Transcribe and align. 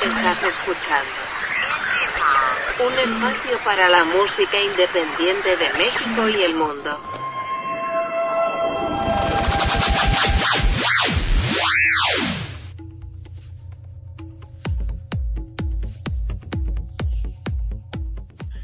Estás 0.00 0.44
escuchando 0.44 1.10
un 2.86 2.92
espacio 2.92 3.58
para 3.64 3.88
la 3.88 4.04
música 4.04 4.62
independiente 4.62 5.56
de 5.56 5.72
México 5.76 6.28
y 6.28 6.42
el 6.44 6.54
mundo. 6.54 6.96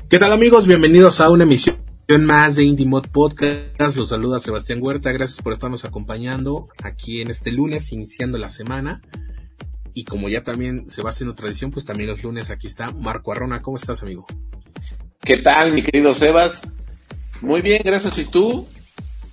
¿Qué 0.09 0.19
tal 0.21 0.33
amigos? 0.33 0.69
Bienvenidos 0.69 1.21
a 1.21 1.31
una 1.31 1.43
emisión 1.43 1.85
más 2.21 2.55
de 2.55 2.63
Indie 2.65 2.87
Mod 2.87 3.09
Podcast. 3.09 3.97
Los 3.97 4.11
saluda 4.11 4.39
Sebastián 4.39 4.79
Huerta. 4.81 5.11
Gracias 5.11 5.43
por 5.43 5.53
estarnos 5.53 5.85
acompañando 5.85 6.69
aquí 6.85 7.23
en 7.23 7.33
este 7.33 7.51
lunes, 7.51 7.91
iniciando 7.91 8.39
la 8.39 8.51
semana. 8.51 9.03
Y 9.95 10.05
como 10.05 10.29
ya 10.29 10.43
también 10.43 10.91
se 10.91 11.03
va 11.03 11.11
haciendo 11.11 11.35
tradición, 11.35 11.71
pues 11.71 11.85
también 11.85 12.11
los 12.11 12.23
lunes 12.23 12.51
aquí 12.51 12.67
está 12.67 12.91
Marco 12.91 13.33
Arrona. 13.33 13.63
¿Cómo 13.63 13.77
estás, 13.77 14.03
amigo? 14.03 14.27
¿Qué 15.21 15.39
tal, 15.39 15.73
mi 15.73 15.83
querido 15.83 16.15
Sebas? 16.15 16.63
Muy 17.41 17.63
bien, 17.63 17.81
gracias. 17.85 18.19
¿Y 18.19 18.25
tú? 18.25 18.69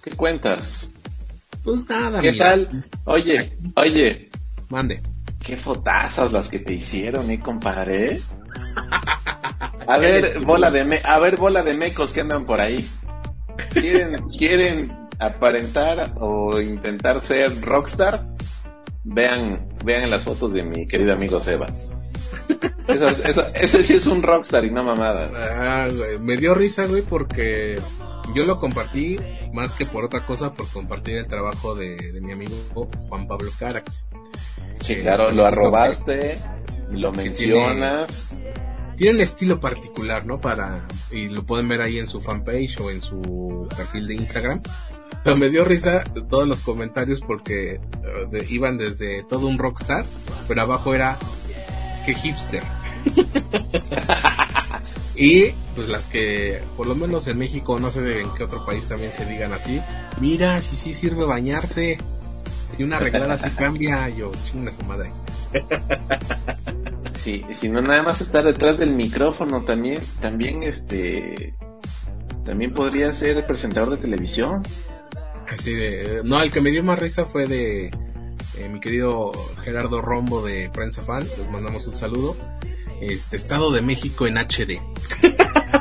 ¿Qué 0.03 0.11
cuentas? 0.11 0.91
Pues 1.63 1.87
nada, 1.89 2.21
¿Qué 2.21 2.33
tal? 2.33 2.85
Oye, 3.05 3.53
oye. 3.75 4.29
Mande. 4.69 5.01
Qué 5.43 5.57
fotazas 5.57 6.31
las 6.31 6.47
que 6.47 6.59
te 6.59 6.73
hicieron, 6.73 7.29
¿eh, 7.31 7.39
compadre? 7.39 8.21
A 9.87 9.97
ver, 9.97 10.39
bola 10.45 10.71
de 10.71 10.85
me 10.85 11.01
a 11.03 11.19
ver, 11.19 11.37
bola 11.37 11.63
de 11.63 11.73
mecos 11.73 12.13
que 12.13 12.21
andan 12.21 12.45
por 12.45 12.61
ahí. 12.61 12.87
¿Quieren, 13.73 14.21
quieren 14.37 15.09
aparentar 15.19 16.13
o 16.19 16.61
intentar 16.61 17.19
ser 17.19 17.59
rockstars? 17.61 18.35
Vean, 19.03 19.67
vean 19.83 20.09
las 20.09 20.23
fotos 20.23 20.53
de 20.53 20.63
mi 20.63 20.87
querido 20.87 21.13
amigo 21.13 21.41
Sebas. 21.41 21.95
ese 23.55 23.83
sí 23.83 23.93
es 23.93 24.07
un 24.07 24.21
rockstar 24.23 24.65
y 24.65 24.71
no 24.71 24.83
mamada. 24.83 25.31
Ah, 25.35 25.87
Me 26.19 26.37
dio 26.37 26.53
risa, 26.53 26.85
güey, 26.85 27.01
porque 27.01 27.79
yo 28.33 28.45
lo 28.45 28.59
compartí 28.59 29.17
más 29.53 29.73
que 29.73 29.85
por 29.85 30.05
otra 30.05 30.25
cosa, 30.25 30.53
por 30.53 30.67
compartir 30.69 31.17
el 31.17 31.27
trabajo 31.27 31.75
de, 31.75 32.19
mi 32.21 32.31
amigo 32.31 32.55
Juan 33.09 33.27
Pablo 33.27 33.51
Carax. 33.57 34.05
Sí, 34.81 34.95
claro, 34.97 35.31
lo 35.31 35.45
arrobaste, 35.45 36.39
lo 36.89 37.11
mencionas. 37.11 38.29
Tiene, 38.95 39.15
un 39.15 39.21
estilo 39.21 39.59
particular, 39.59 40.25
¿no? 40.25 40.39
Para, 40.39 40.87
y 41.11 41.29
lo 41.29 41.45
pueden 41.45 41.67
ver 41.67 41.81
ahí 41.81 41.97
en 41.97 42.07
su 42.07 42.21
fanpage 42.21 42.79
o 42.79 42.91
en 42.91 43.01
su 43.01 43.67
perfil 43.75 44.07
de 44.07 44.15
Instagram. 44.15 44.61
Pero 45.23 45.37
me 45.37 45.49
dio 45.49 45.63
risa 45.63 46.03
todos 46.29 46.47
los 46.47 46.61
comentarios 46.61 47.21
porque 47.21 47.79
eh, 48.33 48.45
iban 48.49 48.77
desde 48.77 49.23
todo 49.23 49.47
un 49.47 49.57
rockstar, 49.57 50.05
pero 50.47 50.63
abajo 50.63 50.95
era 50.95 51.17
que 52.05 52.15
hipster. 52.15 52.63
y 55.15 55.51
pues 55.75 55.89
las 55.89 56.07
que, 56.07 56.61
por 56.75 56.87
lo 56.87 56.95
menos 56.95 57.27
en 57.27 57.37
México, 57.37 57.79
no 57.79 57.91
sé 57.91 58.21
en 58.21 58.33
qué 58.33 58.43
otro 58.43 58.65
país 58.65 58.87
también 58.87 59.11
se 59.11 59.25
digan 59.25 59.53
así. 59.53 59.79
Mira, 60.19 60.61
si 60.61 60.75
sí 60.75 60.93
sirve 60.93 61.25
bañarse. 61.25 61.99
Si 62.75 62.83
una 62.83 62.97
arreglada 62.97 63.37
se 63.37 63.53
cambia, 63.53 64.07
yo 64.09 64.31
chinga 64.49 64.71
su 64.71 64.81
madre. 64.83 65.11
sí, 67.13 67.45
si 67.51 67.69
no 67.69 67.81
nada 67.81 68.01
más 68.01 68.21
estar 68.21 68.45
detrás 68.45 68.77
del 68.77 68.95
micrófono 68.95 69.65
también, 69.65 70.01
también 70.21 70.63
este, 70.63 71.53
también 72.45 72.73
podría 72.73 73.13
ser 73.13 73.45
presentador 73.45 73.91
de 73.91 73.97
televisión. 73.97 74.63
Así 75.51 75.73
de, 75.73 76.21
no, 76.23 76.41
el 76.41 76.49
que 76.49 76.61
me 76.61 76.71
dio 76.71 76.81
más 76.81 76.97
risa 76.97 77.25
fue 77.25 77.45
de 77.45 77.87
eh, 78.57 78.69
mi 78.69 78.79
querido 78.79 79.33
Gerardo 79.63 80.01
Rombo 80.01 80.41
de 80.41 80.69
Prensa 80.69 81.03
Fan, 81.03 81.25
les 81.37 81.49
mandamos 81.51 81.85
un 81.87 81.95
saludo. 81.95 82.37
Este 83.01 83.35
Estado 83.35 83.69
de 83.71 83.81
México 83.81 84.27
en 84.27 84.37
HD. 84.37 84.79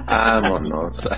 Vámonos. 0.07 1.09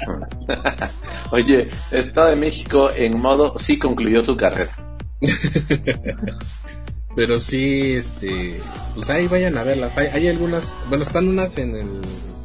Oye, 1.30 1.70
Estado 1.92 2.28
de 2.28 2.36
México 2.36 2.90
en 2.94 3.18
modo 3.18 3.58
sí 3.58 3.78
concluyó 3.78 4.22
su 4.22 4.36
carrera. 4.36 4.76
Pero 7.16 7.40
sí, 7.40 7.94
este, 7.94 8.60
pues 8.94 9.08
ahí 9.08 9.28
vayan 9.28 9.56
a 9.56 9.62
verlas. 9.62 9.96
Hay, 9.96 10.08
hay, 10.08 10.28
algunas, 10.28 10.74
bueno, 10.88 11.04
están 11.04 11.26
unas 11.26 11.56
en 11.56 11.74
el 11.74 11.88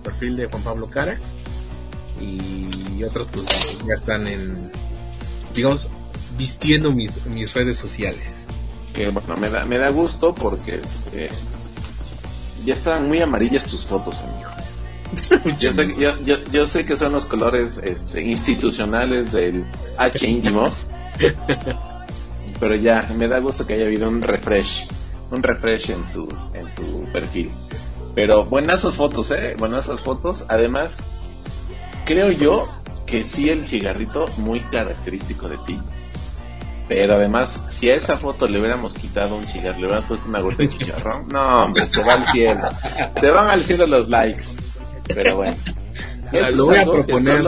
perfil 0.04 0.38
de 0.38 0.46
Juan 0.46 0.64
Pablo 0.64 0.90
Carax 0.90 1.38
y 2.22 3.04
otras 3.04 3.28
pues 3.32 3.46
ya 3.86 3.96
están 3.96 4.28
en, 4.28 4.72
digamos, 5.56 5.90
vistiendo 6.38 6.92
mis, 6.92 7.26
mis 7.28 7.54
redes 7.54 7.78
sociales. 7.78 8.46
Que 8.94 9.10
bueno, 9.10 9.38
me 9.38 9.50
da, 9.50 9.66
me 9.66 9.78
da 9.78 9.90
gusto 9.90 10.34
porque 10.34 10.76
este, 10.76 11.30
ya 12.66 12.74
están 12.74 13.08
muy 13.08 13.22
amarillas 13.22 13.66
tus 13.66 13.86
fotos, 13.86 14.20
amigo. 14.22 14.50
yo, 15.60 15.72
sé, 15.72 15.94
yo, 15.98 16.38
yo, 16.52 16.66
sé 16.66 16.86
que 16.86 16.98
son 16.98 17.14
los 17.14 17.26
colores 17.26 17.80
este, 17.84 18.22
institucionales 18.22 19.32
del 19.32 19.66
H 19.98 20.28
Indimov. 20.28 20.74
pero 22.60 22.76
ya, 22.76 23.08
me 23.16 23.28
da 23.28 23.40
gusto 23.40 23.66
que 23.66 23.74
haya 23.74 23.86
habido 23.86 24.10
un 24.10 24.22
refresh, 24.22 24.88
un 25.32 25.44
refresh 25.44 25.92
en 25.92 26.04
tus, 26.12 26.50
en 26.54 26.74
tu 26.76 27.04
perfil. 27.12 27.52
Pero 28.16 28.46
buenas 28.46 28.80
esas 28.80 28.96
fotos, 28.96 29.32
eh, 29.32 29.56
buenas 29.58 29.86
esas 29.86 30.02
fotos. 30.02 30.46
Además, 30.50 31.04
creo 32.06 32.32
yo 32.32 32.68
que 33.06 33.24
sí 33.24 33.50
el 33.50 33.66
cigarrito 33.66 34.28
muy 34.38 34.60
característico 34.62 35.48
de 35.48 35.58
ti. 35.60 35.80
Pero 36.88 37.16
además, 37.16 37.62
si 37.70 37.90
a 37.90 37.96
esa 37.96 38.18
foto 38.18 38.48
le 38.48 38.60
hubiéramos 38.60 38.94
quitado 38.94 39.36
un 39.36 39.46
cigarro, 39.46 39.80
le 39.80 39.86
hubiéramos 39.88 40.06
puesto 40.06 40.30
una 40.30 40.40
gota 40.40 40.58
de 40.58 40.70
chicharrón, 40.70 41.28
no, 41.28 41.66
hombre, 41.66 41.86
se 41.86 42.02
va 42.02 42.14
al 42.14 42.26
cielo. 42.26 42.70
Se 43.20 43.30
van 43.30 43.50
al 43.50 43.64
cielo 43.64 43.88
los 43.88 44.08
likes. 44.08 44.46
Pero 45.08 45.38
bueno. 45.38 45.58
Eso 46.32 46.56
lo 46.56 46.66
voy 46.66 46.78
a 46.78 46.86
proponer. 46.86 47.46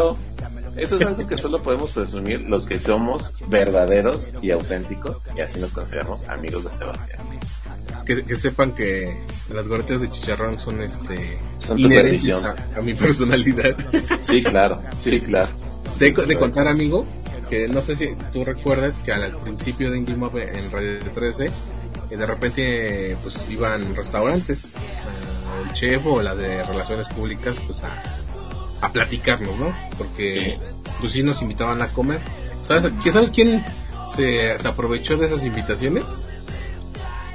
eso 0.77 0.95
es 0.95 1.01
algo 1.05 1.27
que 1.27 1.38
solo 1.38 1.61
podemos 1.61 1.91
presumir 1.91 2.41
los 2.41 2.66
que 2.66 2.79
somos 2.79 3.33
verdaderos 3.47 4.31
y 4.41 4.51
auténticos, 4.51 5.27
y 5.35 5.41
así 5.41 5.59
nos 5.59 5.71
consideramos 5.71 6.23
amigos 6.25 6.66
de 6.66 6.77
Sebastián. 6.77 7.19
Que, 8.06 8.35
sepan 8.35 8.71
que 8.71 9.16
las 9.53 9.67
gotitas 9.67 10.01
de 10.01 10.09
chicharrón 10.09 10.59
son 10.59 10.81
este 10.81 11.38
son 11.59 11.77
inherentes 11.77 12.41
a, 12.41 12.56
a, 12.75 12.81
mi 12.81 12.95
personalidad. 12.95 13.75
Sí, 14.23 14.41
claro, 14.41 14.81
sí, 14.97 15.21
claro. 15.21 15.50
De, 16.00 16.11
de 16.11 16.39
contar, 16.39 16.67
amigo, 16.67 17.06
que 17.49 17.67
no 17.67 17.81
sé 17.81 17.95
si 17.95 18.15
tú 18.31 18.43
recuerdas 18.45 18.99
que 18.99 19.11
al 19.11 19.35
principio 19.37 19.91
de 19.91 19.97
Indie 19.97 20.15
en 20.15 20.71
Radio 20.71 20.99
13 21.13 21.45
eh, 22.09 22.17
de 22.17 22.25
repente 22.25 23.17
pues 23.23 23.49
iban 23.49 23.95
restaurantes 23.95 24.65
uh, 24.65 25.67
el 25.67 25.73
chef 25.73 26.05
o 26.05 26.21
la 26.21 26.35
de 26.35 26.63
relaciones 26.63 27.07
públicas 27.09 27.59
pues 27.65 27.83
a, 27.83 28.03
a 28.81 28.91
platicarnos 28.91 29.57
no 29.57 29.73
porque 29.97 30.59
pues 30.99 31.13
sí 31.13 31.23
nos 31.23 31.41
invitaban 31.41 31.81
a 31.81 31.88
comer. 31.88 32.21
Sabes 32.61 32.91
sabes 33.11 33.31
quién 33.31 33.65
se, 34.13 34.57
se 34.57 34.67
aprovechó 34.67 35.17
de 35.17 35.27
esas 35.27 35.43
invitaciones 35.43 36.03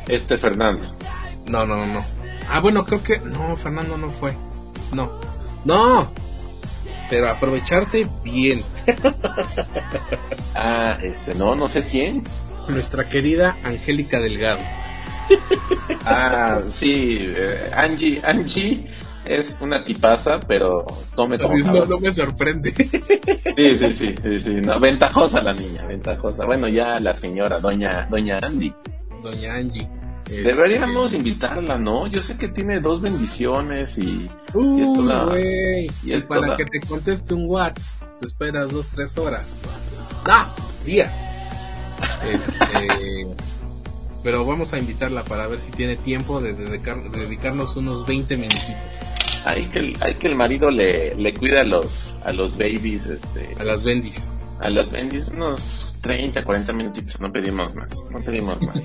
este 0.09 0.37
Fernando. 0.37 0.87
No 1.47 1.67
no 1.67 1.87
no. 1.87 2.05
Ah 2.49 2.61
bueno 2.61 2.85
creo 2.85 3.03
que 3.03 3.19
no 3.19 3.57
Fernando 3.57 3.97
no 3.97 4.11
fue. 4.11 4.35
No. 4.93 5.11
No. 5.65 6.11
Pero 7.11 7.31
aprovecharse 7.31 8.09
bien. 8.23 8.63
ah, 10.55 10.99
este, 11.03 11.35
no, 11.35 11.55
no 11.55 11.69
sé 11.69 11.85
quién. 11.85 12.25
Nuestra 12.69 13.09
querida 13.09 13.59
Angélica 13.63 14.21
Delgado. 14.21 14.61
ah, 16.05 16.61
sí, 16.69 17.19
eh, 17.21 17.71
Angie, 17.75 18.21
Angie 18.25 18.91
es 19.25 19.57
una 19.61 19.85
tipaza, 19.85 20.41
pero 20.41 20.85
tome 21.15 21.39
como 21.39 21.57
no, 21.59 21.87
no, 21.87 21.99
me 21.99 22.13
sorprende. 22.13 22.71
sí, 23.57 23.77
sí, 23.77 23.93
sí, 23.93 24.15
sí, 24.23 24.41
sí, 24.41 24.55
no, 24.55 24.79
ventajosa 24.81 25.43
la 25.43 25.55
niña, 25.55 25.87
ventajosa. 25.87 26.45
Bueno, 26.45 26.69
ya 26.69 27.01
la 27.01 27.15
señora, 27.15 27.61
doña, 27.61 28.07
doña 28.11 28.37
Andy. 28.43 28.73
Doña 29.23 29.55
Angie. 29.55 29.89
Deberíamos 30.27 31.13
invitarla, 31.13 31.77
¿no? 31.77 32.07
Yo 32.07 32.23
sé 32.23 32.39
que 32.39 32.49
tiene 32.49 32.81
dos 32.81 33.03
bendiciones 33.03 33.99
y, 33.99 34.31
y 34.55 34.83
esto 34.83 35.03
la, 35.03 35.39
y 35.39 36.21
para 36.27 36.57
que 36.57 36.65
te 36.65 36.81
conteste 36.81 37.35
un 37.35 37.45
WhatsApp 37.47 38.04
te 38.19 38.27
esperas 38.27 38.71
dos, 38.71 38.89
tres 38.89 39.17
horas. 39.19 39.45
¡Ah! 40.27 40.49
Días. 40.85 41.15
Este, 42.31 43.27
pero 44.23 44.45
vamos 44.45 44.73
a 44.73 44.79
invitarla 44.79 45.25
para 45.25 45.47
ver 45.47 45.61
si 45.61 45.71
tiene 45.71 45.97
tiempo 45.97 46.41
de, 46.41 46.55
dedicarnos 46.55 47.77
unos 47.77 48.07
20 48.07 48.37
minutitos. 48.37 48.75
Hay 49.45 49.67
que, 49.67 49.97
hay 50.01 50.15
que 50.15 50.27
el 50.27 50.37
marido 50.37 50.71
le, 50.71 51.15
le 51.15 51.35
cuida 51.35 51.61
a 51.61 51.65
los, 51.65 52.15
a 52.25 52.33
los 52.33 52.57
babies, 52.57 53.07
este, 53.07 53.55
a 53.59 53.65
las 53.65 53.85
bendis. 53.85 54.27
A 54.61 54.71
las 54.71 54.91
bendis 54.91 55.29
unos 55.29 55.95
30, 56.01 56.45
40 56.45 56.73
minutitos, 56.73 57.21
no 57.21 57.31
pedimos 57.31 57.75
más, 57.75 58.07
no 58.11 58.21
pedimos 58.21 58.61
más. 58.63 58.83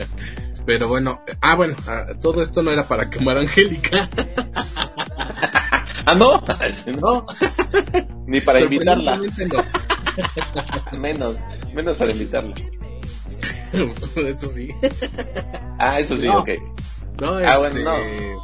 Pero 0.66 0.88
bueno, 0.88 1.20
ah, 1.40 1.54
bueno, 1.54 1.76
ah, 1.86 2.06
todo 2.20 2.42
esto 2.42 2.62
no 2.62 2.70
era 2.70 2.86
para 2.88 3.10
quemar 3.10 3.36
a 3.36 3.40
Angélica. 3.40 4.08
ah, 6.06 6.14
no, 6.14 6.42
no, 7.00 7.26
ni 8.26 8.40
para 8.40 8.60
invitarla. 8.60 9.20
menos, 10.92 11.38
menos 11.74 11.96
para 11.96 12.12
invitarla. 12.12 12.54
eso 14.16 14.48
sí. 14.48 14.68
Ah, 15.78 15.98
eso 16.00 16.16
sí, 16.16 16.28
ok. 16.28 16.48
No, 17.20 17.36
Ah, 17.38 17.58
bueno, 17.58 17.76
este, 17.76 18.36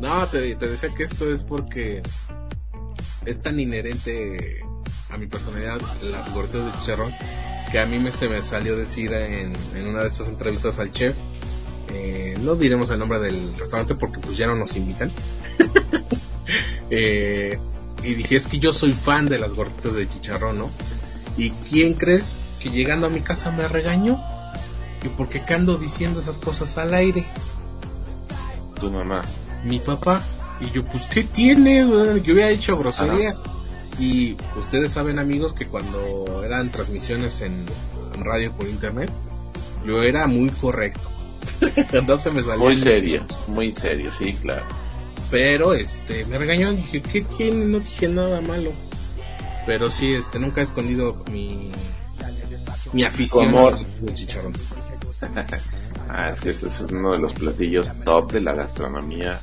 no, 0.00 0.26
te, 0.26 0.54
te 0.56 0.68
decía 0.68 0.92
que 0.94 1.04
esto 1.04 1.32
es 1.32 1.42
porque 1.44 2.02
es 3.24 3.42
tan 3.42 3.58
inherente 3.60 4.62
a 5.10 5.16
mi 5.16 5.26
personalidad 5.26 5.80
las 6.02 6.32
gorditas 6.32 6.64
de 6.64 6.80
chicharrón 6.80 7.12
que 7.70 7.78
a 7.78 7.86
mí 7.86 7.98
me, 7.98 8.10
se 8.10 8.28
me 8.28 8.42
salió 8.42 8.76
decir 8.76 9.12
en, 9.12 9.52
en 9.76 9.86
una 9.88 10.00
de 10.02 10.08
estas 10.08 10.28
entrevistas 10.28 10.78
al 10.78 10.92
chef 10.92 11.16
eh, 11.92 12.36
no 12.40 12.54
diremos 12.54 12.90
el 12.90 12.98
nombre 12.98 13.18
del 13.20 13.56
restaurante 13.56 13.94
porque 13.94 14.18
pues 14.20 14.36
ya 14.36 14.46
no 14.46 14.54
nos 14.54 14.76
invitan 14.76 15.10
Eh, 16.92 17.56
y 18.02 18.14
dije 18.14 18.36
es 18.36 18.46
que 18.46 18.58
yo 18.58 18.72
soy 18.72 18.94
fan 18.94 19.28
de 19.28 19.38
las 19.38 19.54
gorditas 19.54 19.94
de 19.94 20.08
chicharrón 20.08 20.58
no 20.58 20.70
y 21.36 21.50
quién 21.70 21.94
crees 21.94 22.36
que 22.60 22.70
llegando 22.70 23.06
a 23.06 23.10
mi 23.10 23.20
casa 23.20 23.50
me 23.50 23.66
regañó 23.68 24.18
y 25.02 25.08
por 25.08 25.28
qué 25.28 25.42
ando 25.54 25.76
diciendo 25.76 26.20
esas 26.20 26.38
cosas 26.38 26.76
al 26.78 26.92
aire 26.94 27.24
Tu 28.78 28.90
mamá. 28.90 29.22
mi 29.64 29.78
papá. 29.78 30.22
Y 30.60 30.70
yo, 30.72 30.84
pues, 30.84 31.06
¿qué 31.06 31.24
tiene? 31.24 31.86
Que 32.22 32.32
hubiera 32.32 32.50
hecho 32.50 32.76
groserías. 32.76 33.42
Y 33.98 34.36
ustedes 34.58 34.92
saben, 34.92 35.18
amigos, 35.18 35.52
que 35.54 35.66
cuando 35.66 36.42
eran 36.44 36.70
transmisiones 36.70 37.40
en, 37.40 37.64
en 38.14 38.24
radio 38.24 38.52
por 38.52 38.66
internet, 38.68 39.10
yo 39.86 40.02
era 40.02 40.26
muy 40.26 40.50
correcto. 40.50 41.08
Entonces 41.92 42.32
me 42.32 42.42
salió. 42.42 42.64
Muy 42.64 42.76
serio, 42.76 43.24
muy 43.48 43.72
serio, 43.72 44.12
sí, 44.12 44.32
claro. 44.34 44.64
Pero, 45.30 45.74
este, 45.74 46.24
me 46.26 46.38
regañó. 46.38 46.72
Dije, 46.72 47.02
¿qué 47.02 47.20
tiene? 47.22 47.64
No 47.66 47.80
dije 47.80 48.08
nada 48.08 48.40
malo. 48.40 48.72
Pero 49.66 49.90
sí, 49.90 50.12
este, 50.12 50.38
nunca 50.38 50.60
he 50.60 50.64
escondido 50.64 51.22
mi, 51.30 51.70
mi 52.92 53.04
afición 53.04 53.48
Amor. 53.48 53.78
al 54.06 54.14
chicharrón. 54.14 54.54
Ah, 56.12 56.30
es 56.30 56.40
que 56.40 56.50
eso 56.50 56.66
es 56.66 56.80
uno 56.80 57.12
de 57.12 57.18
los 57.18 57.32
platillos 57.34 57.94
top 58.04 58.32
de 58.32 58.40
la 58.40 58.52
gastronomía 58.52 59.38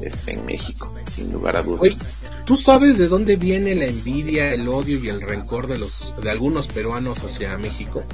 este, 0.00 0.34
en 0.34 0.46
México, 0.46 0.94
sin 1.04 1.32
lugar 1.32 1.56
a 1.56 1.62
Oye, 1.62 1.90
dudas. 1.90 2.14
¿tú 2.44 2.56
sabes 2.56 2.96
de 2.96 3.08
dónde 3.08 3.34
viene 3.34 3.74
la 3.74 3.86
envidia, 3.86 4.52
el 4.52 4.68
odio 4.68 5.02
y 5.02 5.08
el 5.08 5.20
rencor 5.20 5.66
de 5.66 5.78
los 5.78 6.14
de 6.22 6.30
algunos 6.30 6.68
peruanos 6.68 7.24
hacia 7.24 7.58
México? 7.58 8.04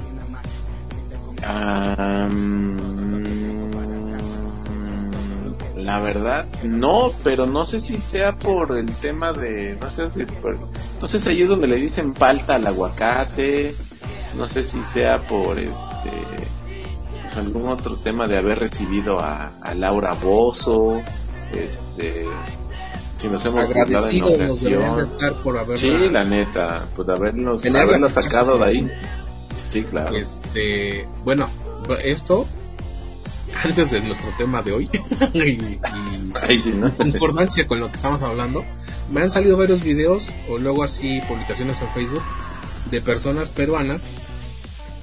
Mm, 1.45 2.92
la 5.83 5.99
verdad, 5.99 6.45
no, 6.63 7.11
pero 7.23 7.45
no 7.45 7.65
sé 7.65 7.81
si 7.81 7.99
sea 7.99 8.33
por 8.35 8.77
el 8.77 8.91
tema 8.91 9.33
de, 9.33 9.77
no 9.79 9.89
sé 9.89 10.09
si 10.11 10.25
por, 10.25 10.57
no 11.01 11.07
sé 11.07 11.19
si 11.19 11.29
ahí 11.29 11.41
es 11.41 11.49
donde 11.49 11.67
le 11.67 11.75
dicen 11.75 12.15
falta 12.15 12.55
al 12.55 12.65
aguacate, 12.65 13.75
no 14.37 14.47
sé 14.47 14.63
si 14.63 14.83
sea 14.83 15.19
por 15.19 15.59
este, 15.59 16.11
pues, 17.33 17.37
algún 17.37 17.67
otro 17.67 17.97
tema 17.97 18.27
de 18.27 18.37
haber 18.37 18.59
recibido 18.59 19.19
a, 19.19 19.51
a 19.61 19.73
Laura 19.73 20.13
Bozo, 20.13 21.01
este, 21.53 22.25
si 23.17 23.27
nos 23.27 23.43
hemos 23.45 23.67
burlado 23.67 23.87
en 23.87 23.95
Agradecidos 23.95 24.37
nos 24.39 24.63
ocasión. 24.63 24.99
estar 25.01 25.33
por 25.43 25.57
haberla, 25.57 25.75
Sí, 25.75 26.09
la 26.09 26.23
neta, 26.23 26.85
pues 26.95 27.09
habernos, 27.09 27.65
haberla 27.65 28.09
sacado 28.09 28.57
de 28.57 28.65
ahí. 28.65 28.91
Sí, 29.67 29.83
claro. 29.83 30.15
Este, 30.15 31.07
bueno, 31.23 31.49
esto 32.03 32.45
antes 33.63 33.91
de 33.91 34.01
nuestro 34.01 34.29
tema 34.37 34.61
de 34.61 34.73
hoy 34.73 34.89
y, 35.33 35.39
y 35.39 35.79
con 37.65 37.79
lo 37.79 37.87
que 37.87 37.95
estamos 37.95 38.21
hablando, 38.21 38.63
me 39.11 39.21
han 39.21 39.31
salido 39.31 39.57
varios 39.57 39.81
videos 39.81 40.27
o 40.49 40.57
luego 40.57 40.83
así 40.83 41.21
publicaciones 41.27 41.81
en 41.81 41.89
Facebook 41.89 42.23
de 42.91 43.01
personas 43.01 43.49
peruanas 43.49 44.09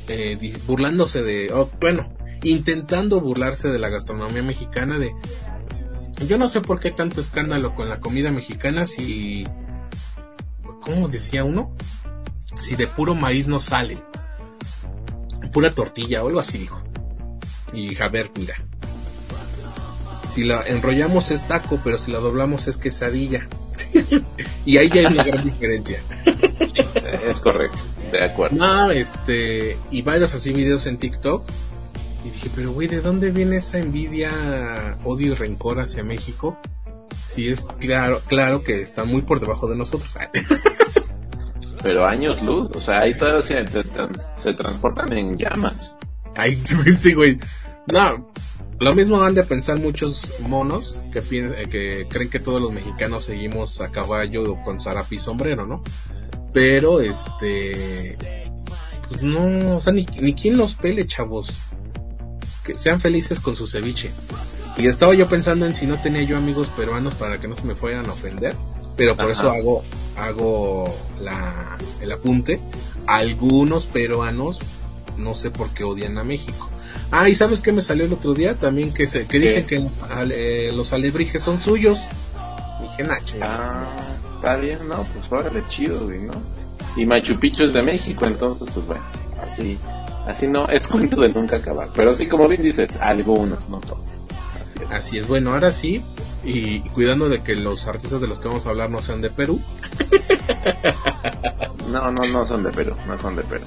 eh, 0.09 0.39
burlándose 0.67 1.23
de, 1.23 1.53
oh, 1.53 1.71
bueno, 1.81 2.13
intentando 2.43 3.21
burlarse 3.21 3.69
de 3.69 3.79
la 3.79 3.89
gastronomía 3.89 4.43
mexicana 4.43 4.99
de 4.99 5.13
yo 6.29 6.37
no 6.37 6.49
sé 6.49 6.61
por 6.61 6.81
qué 6.81 6.91
tanto 6.91 7.21
escándalo 7.21 7.75
con 7.75 7.89
la 7.89 8.01
comida 8.01 8.31
mexicana 8.31 8.87
si 8.87 9.47
¿cómo 10.81 11.09
decía 11.09 11.45
uno? 11.45 11.75
Si 12.59 12.77
de 12.77 12.87
puro 12.87 13.15
maíz 13.15 13.47
no 13.47 13.59
sale. 13.59 14.03
Pura 15.53 15.71
tortilla 15.71 16.23
o 16.23 16.29
algo 16.29 16.41
así 16.41 16.59
dijo. 16.59 16.83
Y 17.73 18.01
a 18.01 18.09
ver, 18.09 18.31
mira. 18.37 18.55
Si 20.27 20.45
la 20.45 20.63
enrollamos 20.63 21.31
es 21.31 21.47
taco, 21.49 21.81
pero 21.83 21.99
si 21.99 22.13
la 22.13 22.19
doblamos 22.19 22.69
es 22.69 22.77
quesadilla. 22.77 23.49
y 24.65 24.77
ahí 24.77 24.89
ya 24.89 25.01
hay 25.01 25.07
una 25.07 25.25
gran 25.25 25.45
diferencia. 25.45 26.01
Es 27.25 27.41
correcto, 27.41 27.79
de 28.13 28.25
acuerdo. 28.25 28.57
No, 28.57 28.91
este, 28.91 29.77
y 29.91 30.03
varios 30.03 30.35
así 30.35 30.53
videos 30.53 30.87
en 30.87 30.99
TikTok. 30.99 31.43
Y 32.25 32.31
dije, 32.31 32.51
pero 32.55 32.73
güey, 32.73 32.87
¿de 32.87 33.01
dónde 33.01 33.31
viene 33.31 33.57
esa 33.57 33.79
envidia, 33.79 34.97
odio 35.05 35.33
y 35.33 35.35
rencor 35.35 35.81
hacia 35.81 36.05
México? 36.05 36.59
Si 37.27 37.49
es 37.49 37.67
claro, 37.79 38.21
claro 38.27 38.63
que 38.63 38.83
está 38.83 39.05
muy 39.05 39.23
por 39.23 39.41
debajo 39.41 39.69
de 39.69 39.77
nosotros. 39.77 40.17
Pero 41.83 42.07
años 42.07 42.43
luz, 42.43 42.69
o 42.75 42.81
sea, 42.81 43.01
ahí 43.01 43.15
todavía 43.15 43.41
se, 43.41 43.65
se 44.37 44.53
transportan 44.53 45.13
en 45.13 45.35
llamas. 45.35 45.97
Ay, 46.41 46.57
sí, 46.99 47.13
güey. 47.13 47.39
No, 47.93 48.31
lo 48.79 48.95
mismo 48.95 49.23
han 49.23 49.35
de 49.35 49.45
pensar 49.45 49.79
muchos 49.79 50.41
monos 50.41 51.03
que, 51.13 51.19
eh, 51.19 51.69
que 51.71 52.07
creen 52.09 52.31
que 52.31 52.41
todos 52.41 52.63
los 52.63 52.73
mexicanos 52.73 53.25
seguimos 53.25 53.81
a 53.83 53.91
caballo 53.91 54.57
con 54.65 54.81
zarape 54.81 55.17
y 55.17 55.19
sombrero, 55.19 55.67
¿no? 55.67 55.83
Pero, 56.55 57.01
este... 57.01 58.17
Pues 59.09 59.23
no, 59.23 59.77
o 59.77 59.81
sea, 59.83 59.93
ni, 59.93 60.07
ni 60.21 60.33
quien 60.35 60.57
los 60.57 60.77
pele, 60.77 61.07
chavos. 61.07 61.51
Que 62.65 62.75
sean 62.75 63.01
felices 63.01 63.39
con 63.39 63.55
su 63.55 63.67
ceviche. 63.67 64.11
Y 64.79 64.87
estaba 64.87 65.15
yo 65.15 65.27
pensando 65.27 65.67
en 65.67 65.75
si 65.75 65.87
no 65.87 66.01
tenía 66.01 66.23
yo 66.23 66.39
amigos 66.39 66.69
peruanos 66.69 67.15
para 67.17 67.39
que 67.39 67.49
no 67.49 67.57
se 67.57 67.65
me 67.65 67.75
fueran 67.75 68.07
a 68.07 68.13
ofender. 68.13 68.57
Pero 68.97 69.15
por 69.15 69.27
Ajá. 69.27 69.33
eso 69.33 69.51
hago, 69.51 69.85
hago 70.17 70.95
la, 71.21 71.77
el 72.01 72.13
apunte. 72.13 72.61
Algunos 73.07 73.85
peruanos 73.87 74.61
no 75.21 75.35
sé 75.35 75.51
por 75.51 75.71
qué 75.71 75.85
odian 75.85 76.19
a 76.19 76.25
México. 76.25 76.69
Ah, 77.13 77.29
y 77.29 77.35
sabes 77.35 77.61
qué 77.61 77.73
me 77.73 77.83
salió 77.83 78.05
el 78.05 78.13
otro 78.13 78.35
día 78.35 78.55
también 78.55 78.93
que 78.93 79.07
se, 79.07 79.27
que 79.27 79.39
dicen 79.39 79.67
que 79.67 79.79
los, 79.81 79.99
ale- 80.11 80.69
eh, 80.69 80.73
los 80.73 80.93
alebrijes 80.93 81.43
son 81.43 81.61
suyos. 81.61 82.01
Dije, 82.83 83.09
chingada. 83.25 83.95
Ah, 83.97 84.01
está 84.37 84.57
bien, 84.57 84.79
no, 84.89 85.05
pues 85.15 85.31
órale, 85.31 85.63
chido, 85.69 86.05
güey, 86.07 86.21
¿no? 86.21 86.33
Y 86.97 87.05
Machu 87.07 87.39
Picchu 87.39 87.65
es 87.65 87.73
de 87.73 87.83
México, 87.83 88.27
entonces, 88.27 88.69
pues 88.73 88.87
bueno, 88.87 89.03
así, 89.49 89.79
así 90.27 90.47
no, 90.49 90.69
es 90.69 90.87
cuento 90.89 91.21
de 91.21 91.29
nunca 91.31 91.57
acabar. 91.57 91.91
Pero 91.95 92.15
sí, 92.15 92.27
como 92.27 92.49
bien 92.49 92.63
dices, 92.63 92.97
algunos, 93.01 93.69
no 93.69 93.79
todos. 93.81 94.01
Así 94.79 94.83
es. 94.85 94.91
Así 94.93 95.19
es, 95.19 95.27
bueno, 95.29 95.53
ahora 95.53 95.73
sí, 95.73 96.03
y 96.45 96.81
cuidando 96.91 97.29
de 97.29 97.43
que 97.43 97.55
los 97.55 97.87
artistas 97.87 98.21
de 98.21 98.27
los 98.29 98.41
que 98.41 98.49
vamos 98.49 98.67
a 98.67 98.71
hablar 98.71 98.89
no 98.91 99.03
sean 99.03 99.21
de 99.21 99.31
Perú, 99.31 99.61
No, 101.91 102.11
no, 102.13 102.23
no 102.33 102.47
son 102.47 102.63
de 102.63 102.71
Perú, 102.71 102.95
no 103.07 103.19
son 103.19 103.35
de 103.37 103.43
Perú. 103.43 103.65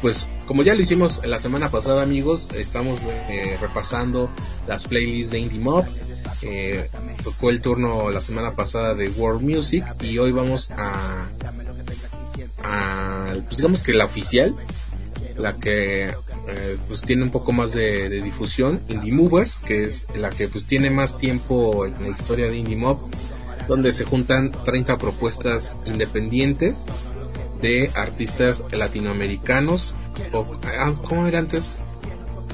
Pues 0.00 0.28
como 0.46 0.62
ya 0.62 0.74
lo 0.74 0.80
hicimos 0.80 1.20
la 1.24 1.38
semana 1.38 1.70
pasada 1.70 2.02
amigos, 2.02 2.48
estamos 2.54 3.00
eh, 3.28 3.56
repasando 3.60 4.30
las 4.66 4.84
playlists 4.84 5.32
de 5.32 5.40
Indie 5.40 5.60
Mob. 5.60 5.84
Eh, 6.42 6.88
tocó 7.24 7.50
el 7.50 7.60
turno 7.60 8.10
la 8.10 8.20
semana 8.20 8.52
pasada 8.52 8.94
de 8.94 9.08
World 9.10 9.42
Music 9.42 9.84
y 10.00 10.18
hoy 10.18 10.30
vamos 10.30 10.70
a, 10.70 11.26
pues 13.44 13.56
digamos 13.56 13.82
que 13.82 13.92
la 13.92 14.04
oficial, 14.04 14.54
la 15.36 15.56
que 15.56 16.10
eh, 16.10 16.76
pues 16.86 17.02
tiene 17.02 17.24
un 17.24 17.30
poco 17.30 17.52
más 17.52 17.72
de, 17.72 18.08
de 18.08 18.22
difusión, 18.22 18.80
Indie 18.88 19.12
Movers, 19.12 19.58
que 19.58 19.84
es 19.84 20.06
la 20.14 20.30
que 20.30 20.48
pues 20.48 20.66
tiene 20.66 20.90
más 20.90 21.18
tiempo 21.18 21.86
en 21.86 21.94
la 22.00 22.08
historia 22.08 22.48
de 22.48 22.56
Indie 22.56 22.76
Mob, 22.76 22.98
donde 23.66 23.92
se 23.92 24.04
juntan 24.04 24.52
30 24.64 24.96
propuestas 24.96 25.76
independientes 25.84 26.86
de 27.60 27.90
artistas 27.94 28.64
latinoamericanos 28.70 29.94
o 30.32 30.46
ah, 30.78 30.92
¿cómo 31.04 31.26
era 31.26 31.38
antes? 31.38 31.82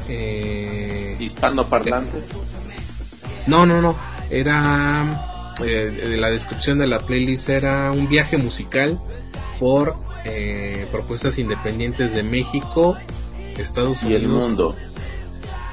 Eh, 0.08 1.16
Hispanoparlantes, 1.18 2.30
no, 3.46 3.64
no, 3.64 3.80
no, 3.80 3.96
era 4.30 5.54
eh, 5.64 6.16
la 6.18 6.30
descripción 6.30 6.78
de 6.78 6.87
la 6.87 7.00
playlist 7.00 7.49
era 7.49 7.90
un 7.90 8.08
viaje 8.08 8.37
musical 8.37 8.99
por 9.58 9.96
eh, 10.25 10.87
propuestas 10.90 11.38
independientes 11.38 12.14
de 12.14 12.23
México, 12.23 12.96
Estados 13.58 14.02
y 14.02 14.06
Unidos, 14.06 14.23
el 14.23 14.28
mundo. 14.28 14.76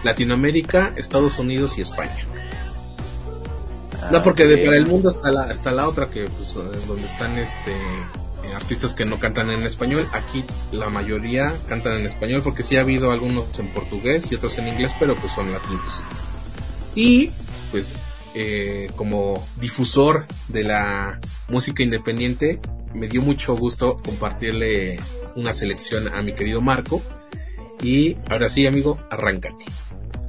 Latinoamérica, 0.03 0.93
Estados 0.95 1.39
Unidos 1.39 1.77
y 1.77 1.81
España. 1.81 2.25
No, 4.11 4.21
porque 4.23 4.45
de, 4.45 4.61
Ah, 4.61 4.65
para 4.65 4.77
el 4.77 4.88
mundo 4.88 5.09
está 5.09 5.31
la, 5.31 5.51
está 5.51 5.71
la 5.71 5.88
otra 5.88 6.07
que 6.07 6.27
pues 6.27 6.50
eh, 6.55 6.79
donde 6.88 7.05
están 7.05 7.38
este 7.38 7.71
eh, 7.71 8.03
artistas 8.55 8.93
que 8.93 9.05
no 9.05 9.19
cantan 9.19 9.51
en 9.51 9.63
español. 9.63 10.07
Aquí 10.12 10.43
la 10.71 10.89
mayoría 10.89 11.53
cantan 11.67 11.95
en 11.98 12.05
español 12.05 12.41
porque 12.43 12.63
sí 12.63 12.77
ha 12.77 12.81
habido 12.81 13.12
algunos 13.12 13.57
en 13.60 13.67
portugués 13.69 14.31
y 14.31 14.36
otros 14.36 14.57
en 14.57 14.67
inglés, 14.67 14.93
pero 15.00 15.15
pues 15.15 15.31
son 15.33 15.51
latinos. 15.51 16.01
Y 16.95 17.31
pues 17.71 17.93
eh, 18.33 18.89
como 18.95 19.45
difusor 19.60 20.25
de 20.48 20.63
la 20.63 21.19
música 21.50 21.83
independiente 21.83 22.60
me 22.93 23.07
dio 23.07 23.21
mucho 23.21 23.55
gusto 23.55 23.98
compartirle 24.03 25.00
una 25.36 25.53
selección 25.53 26.13
a 26.13 26.21
mi 26.21 26.33
querido 26.33 26.62
Marco. 26.62 27.01
Y 27.81 28.17
ahora 28.29 28.50
sí, 28.50 28.67
amigo, 28.67 29.00
arráncate. 29.10 29.65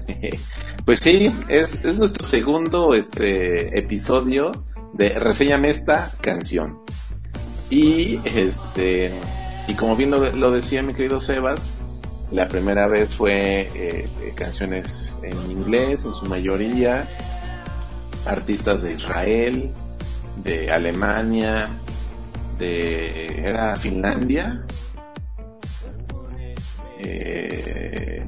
pues 0.84 1.00
sí, 1.00 1.30
es, 1.48 1.80
es 1.84 1.98
nuestro 1.98 2.24
segundo 2.24 2.94
este 2.94 3.78
episodio 3.78 4.52
de 4.94 5.18
Reseñame 5.18 5.70
esta 5.70 6.12
canción. 6.20 6.78
Y 7.72 8.20
este 8.26 9.10
y 9.66 9.72
como 9.72 9.96
bien 9.96 10.10
lo, 10.10 10.50
decía 10.50 10.82
mi 10.82 10.92
querido 10.92 11.20
Sebas, 11.20 11.78
la 12.30 12.46
primera 12.46 12.86
vez 12.86 13.14
fue 13.14 13.70
eh, 13.74 14.08
canciones 14.34 15.18
en 15.22 15.50
inglés 15.50 16.04
en 16.04 16.12
su 16.12 16.26
mayoría, 16.26 17.08
artistas 18.26 18.82
de 18.82 18.92
Israel, 18.92 19.70
de 20.44 20.70
Alemania, 20.70 21.70
de 22.58 23.40
era 23.40 23.74
Finlandia 23.76 24.66
eh, 26.98 28.22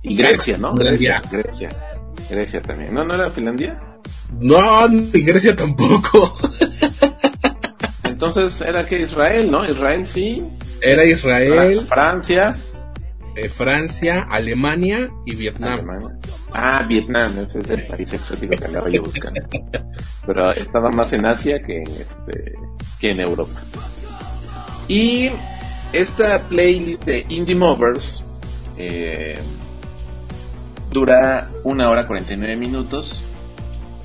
y 0.00 0.16
Grecia, 0.16 0.56
¿no? 0.56 0.72
Grecia, 0.72 1.20
Grecia, 1.30 1.68
Grecia 2.30 2.62
también. 2.62 2.94
¿No, 2.94 3.04
no 3.04 3.14
era 3.14 3.28
Finlandia? 3.28 3.78
No, 4.40 4.88
ni 4.88 5.22
Grecia 5.22 5.54
tampoco. 5.54 6.34
Entonces 8.26 8.60
era 8.66 8.86
que 8.86 9.00
Israel, 9.00 9.50
¿no? 9.50 9.68
Israel 9.68 10.06
sí. 10.06 10.42
Era 10.80 11.04
Israel. 11.04 11.84
Francia. 11.84 12.54
Eh, 13.36 13.48
Francia, 13.48 14.26
Alemania 14.30 15.10
y 15.26 15.34
Vietnam. 15.34 15.84
Ah, 16.52 16.86
Vietnam, 16.88 17.40
ese 17.40 17.60
es 17.60 17.70
el 17.70 17.86
país 17.86 18.12
exótico 18.12 18.56
que 18.56 18.68
le 18.68 18.80
voy 18.80 18.96
a 18.96 19.00
buscar. 19.00 19.32
Pero 20.26 20.52
estaba 20.52 20.90
más 20.90 21.12
en 21.12 21.26
Asia 21.26 21.60
que 21.62 21.78
en, 21.78 21.88
este, 21.88 22.54
que 23.00 23.10
en 23.10 23.20
Europa. 23.20 23.60
Y 24.86 25.30
esta 25.92 26.40
playlist 26.48 27.04
de 27.04 27.26
Indie 27.28 27.56
Movers 27.56 28.22
eh, 28.78 29.38
dura 30.92 31.50
una 31.64 31.90
hora 31.90 32.06
49 32.06 32.56
minutos. 32.56 33.24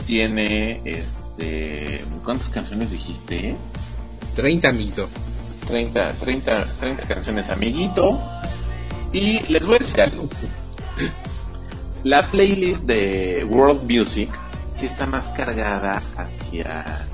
Tiene, 0.07 0.81
este, 0.85 2.03
¿cuántas 2.23 2.49
canciones 2.49 2.89
dijiste? 2.89 3.55
30 4.39 4.69
amiguito. 4.69 5.09
30, 5.67 6.13
30, 6.13 6.65
30 6.79 7.07
canciones, 7.07 7.49
amiguito. 7.49 8.21
Y 9.11 9.41
les 9.51 9.65
voy 9.65 9.75
a 9.75 9.79
decir 9.79 9.99
algo. 9.99 10.29
La 12.05 12.23
playlist 12.23 12.85
de 12.85 13.43
World 13.43 13.83
Music 13.83 14.29
sí 14.69 14.85
está 14.85 15.05
más 15.07 15.25
cargada 15.31 16.01
hacia 16.15 17.05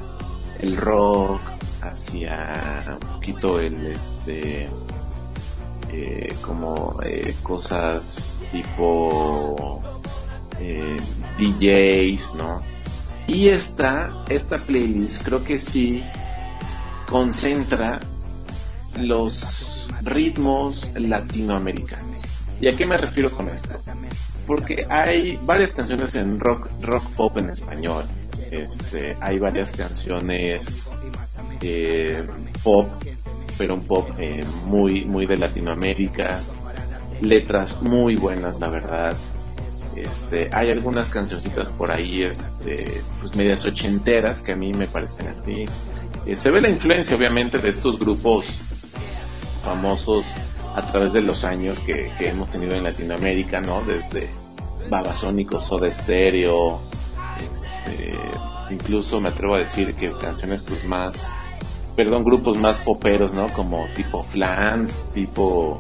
el 0.60 0.78
rock, 0.78 1.42
hacia 1.82 2.96
un 3.02 3.08
poquito 3.16 3.60
el 3.60 3.88
este 3.88 4.70
eh, 5.92 6.36
como 6.42 7.00
eh, 7.04 7.34
cosas 7.42 8.40
tipo 8.52 9.82
eh, 10.60 10.98
DJs, 11.40 12.36
¿no? 12.36 12.62
Y 13.26 13.48
esta, 13.48 14.12
esta 14.30 14.60
playlist 14.60 15.24
creo 15.24 15.44
que 15.44 15.60
sí 15.60 16.04
concentra 17.06 18.00
los 19.00 19.90
ritmos 20.04 20.90
latinoamericanos. 20.96 22.22
¿Y 22.62 22.68
a 22.68 22.76
qué 22.76 22.86
me 22.86 22.98
refiero 22.98 23.32
con 23.32 23.50
esto? 23.50 23.70
Porque 24.48 24.86
hay 24.90 25.40
varias 25.44 25.74
canciones 25.74 26.16
en 26.16 26.40
rock, 26.40 26.70
rock 26.82 27.10
pop 27.12 27.38
en 27.38 27.50
español. 27.50 28.06
Este, 28.52 29.18
hay 29.20 29.40
varias 29.40 29.72
canciones 29.72 30.84
eh, 31.62 32.24
pop, 32.64 32.88
pero 33.58 33.74
un 33.74 33.82
pop 33.82 34.10
eh, 34.20 34.46
muy, 34.66 35.04
muy 35.06 35.26
de 35.26 35.38
Latinoamérica. 35.38 36.40
Letras 37.22 37.82
muy 37.82 38.16
buenas, 38.16 38.60
la 38.60 38.70
verdad. 38.70 39.16
Este, 39.96 40.50
hay 40.52 40.72
algunas 40.72 41.10
cancioncitas 41.10 41.70
por 41.70 41.90
ahí, 41.90 42.24
este, 42.24 43.02
pues 43.22 43.36
medias 43.36 43.66
ochenteras 43.66 44.42
que 44.42 44.52
a 44.52 44.56
mí 44.56 44.74
me 44.74 44.88
parecen 44.88 45.28
así. 45.28 45.66
Eh, 46.26 46.38
se 46.38 46.52
ve 46.52 46.62
la 46.62 46.70
influencia, 46.70 47.16
obviamente, 47.16 47.60
de 47.60 47.70
estos 47.70 48.00
grupos 48.00 48.46
famosos 49.64 50.34
a 50.76 50.86
través 50.86 51.14
de 51.14 51.22
los 51.22 51.44
años 51.44 51.80
que, 51.80 52.12
hemos 52.20 52.50
tenido 52.50 52.74
en 52.74 52.84
Latinoamérica, 52.84 53.62
¿no? 53.62 53.82
Desde 53.82 54.30
Babasónicos, 54.90 55.66
Soda 55.66 55.94
Stereo, 55.94 56.82
este, 57.44 58.18
incluso 58.72 59.20
me 59.20 59.30
atrevo 59.30 59.56
a 59.56 59.60
decir 59.60 59.94
que 59.96 60.12
canciones 60.14 60.62
pues 60.62 60.84
más, 60.86 61.28
perdón, 61.96 62.24
grupos 62.24 62.58
más 62.58 62.78
poperos, 62.80 63.34
¿no? 63.34 63.48
Como 63.50 63.88
tipo 63.96 64.24
Flans, 64.24 65.10
tipo 65.14 65.80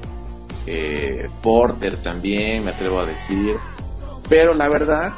eh, 0.68 1.28
Porter 1.42 1.98
también, 1.98 2.64
me 2.66 2.72
atrevo 2.72 3.00
a 3.00 3.06
decir. 3.06 3.56
Pero 4.30 4.54
la 4.54 4.68
verdad, 4.70 5.14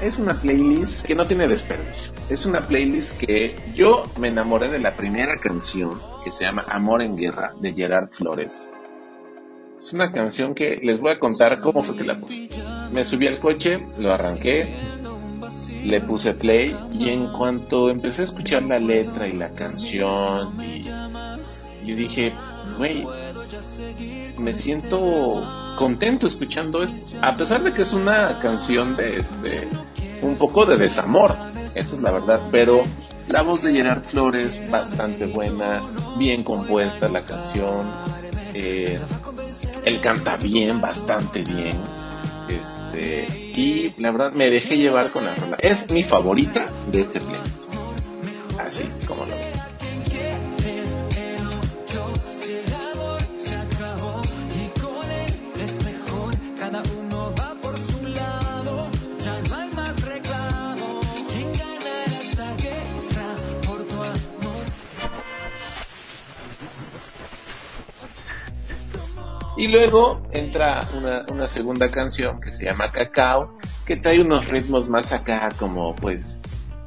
es 0.00 0.18
una 0.18 0.34
playlist 0.34 1.04
que 1.04 1.14
no 1.14 1.26
tiene 1.26 1.48
desperdicio. 1.48 2.12
Es 2.32 2.46
una 2.46 2.66
playlist 2.66 3.20
que 3.20 3.54
yo 3.74 4.04
me 4.18 4.28
enamoré 4.28 4.70
de 4.70 4.78
la 4.78 4.96
primera 4.96 5.36
canción 5.36 6.00
que 6.24 6.32
se 6.32 6.44
llama 6.44 6.64
Amor 6.66 7.02
en 7.02 7.14
Guerra 7.14 7.52
de 7.60 7.74
Gerard 7.74 8.08
Flores. 8.10 8.70
Es 9.78 9.92
una 9.92 10.10
canción 10.12 10.54
que 10.54 10.80
les 10.82 10.98
voy 10.98 11.10
a 11.10 11.18
contar 11.18 11.60
cómo 11.60 11.82
fue 11.82 11.94
que 11.94 12.04
la 12.04 12.18
puse. 12.18 12.48
Me 12.90 13.04
subí 13.04 13.26
al 13.26 13.38
coche, 13.38 13.86
lo 13.98 14.14
arranqué, 14.14 14.66
le 15.84 16.00
puse 16.00 16.32
play 16.32 16.74
y 16.90 17.10
en 17.10 17.30
cuanto 17.34 17.90
empecé 17.90 18.22
a 18.22 18.24
escuchar 18.24 18.62
la 18.62 18.78
letra 18.78 19.28
y 19.28 19.34
la 19.34 19.50
canción 19.50 20.58
y 20.58 20.80
yo 21.84 21.96
dije, 21.96 22.34
güey, 22.76 23.04
me 24.38 24.54
siento 24.54 25.74
contento 25.78 26.26
escuchando 26.26 26.82
esto. 26.82 27.16
A 27.20 27.36
pesar 27.36 27.64
de 27.64 27.72
que 27.72 27.82
es 27.82 27.92
una 27.92 28.38
canción 28.40 28.96
de 28.96 29.16
este, 29.16 29.68
un 30.22 30.36
poco 30.36 30.66
de 30.66 30.76
desamor, 30.76 31.36
esa 31.74 31.96
es 31.96 32.02
la 32.02 32.10
verdad, 32.10 32.48
pero 32.50 32.82
la 33.28 33.42
voz 33.42 33.62
de 33.62 33.72
Gerard 33.72 34.04
Flores 34.04 34.60
bastante 34.70 35.26
buena, 35.26 35.82
bien 36.18 36.44
compuesta 36.44 37.08
la 37.08 37.22
canción, 37.22 37.90
eh, 38.54 39.00
él 39.84 40.00
canta 40.00 40.36
bien, 40.36 40.80
bastante 40.80 41.42
bien, 41.42 41.78
este, 42.48 43.26
y 43.56 43.94
la 43.98 44.10
verdad 44.10 44.32
me 44.32 44.50
dejé 44.50 44.76
llevar 44.76 45.10
con 45.10 45.24
la 45.24 45.34
rola. 45.34 45.56
Es 45.60 45.90
mi 45.90 46.02
favorita 46.02 46.66
de 46.90 47.00
este 47.00 47.20
playlist. 47.20 47.62
Así 48.58 48.84
como 49.06 49.24
lo 49.26 49.41
Y 69.62 69.68
luego 69.68 70.20
entra 70.32 70.84
una, 70.98 71.24
una 71.30 71.46
segunda 71.46 71.88
canción 71.88 72.40
que 72.40 72.50
se 72.50 72.64
llama 72.64 72.90
Cacao, 72.90 73.58
que 73.86 73.94
trae 73.94 74.20
unos 74.20 74.48
ritmos 74.48 74.88
más 74.88 75.12
acá, 75.12 75.52
como 75.56 75.94
pues 75.94 76.40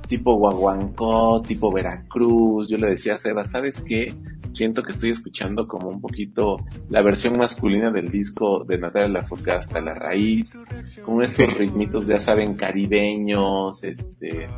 tipo 0.09 0.35
guaguancó, 0.35 1.41
tipo 1.41 1.71
Veracruz. 1.71 2.67
Yo 2.67 2.77
le 2.77 2.89
decía 2.89 3.15
a 3.15 3.17
Seba, 3.17 3.45
¿sabes 3.45 3.81
qué? 3.81 4.13
Siento 4.51 4.83
que 4.83 4.91
estoy 4.91 5.11
escuchando 5.11 5.69
como 5.69 5.87
un 5.87 6.01
poquito 6.01 6.57
la 6.89 7.01
versión 7.01 7.37
masculina 7.37 7.91
del 7.91 8.09
disco 8.09 8.65
de 8.65 8.77
Natalia 8.77 9.07
Lafourcade 9.07 9.59
hasta 9.59 9.79
la 9.79 9.93
raíz, 9.93 10.59
con 11.05 11.23
estos 11.23 11.53
ritmitos, 11.57 12.07
ya 12.07 12.19
saben, 12.19 12.55
caribeños, 12.55 13.85
este, 13.85 14.49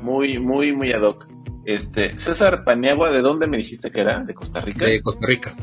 muy, 0.00 0.38
muy, 0.38 0.72
muy 0.72 0.92
ad 0.92 1.02
hoc. 1.02 1.26
Este, 1.64 2.18
César 2.18 2.64
Paniagua, 2.64 3.10
¿de 3.10 3.20
dónde 3.20 3.46
me 3.46 3.58
dijiste 3.58 3.90
que 3.90 4.00
era? 4.00 4.24
¿De 4.24 4.34
Costa 4.34 4.60
Rica? 4.60 4.86
De 4.86 5.02
Costa 5.02 5.26
Rica. 5.26 5.54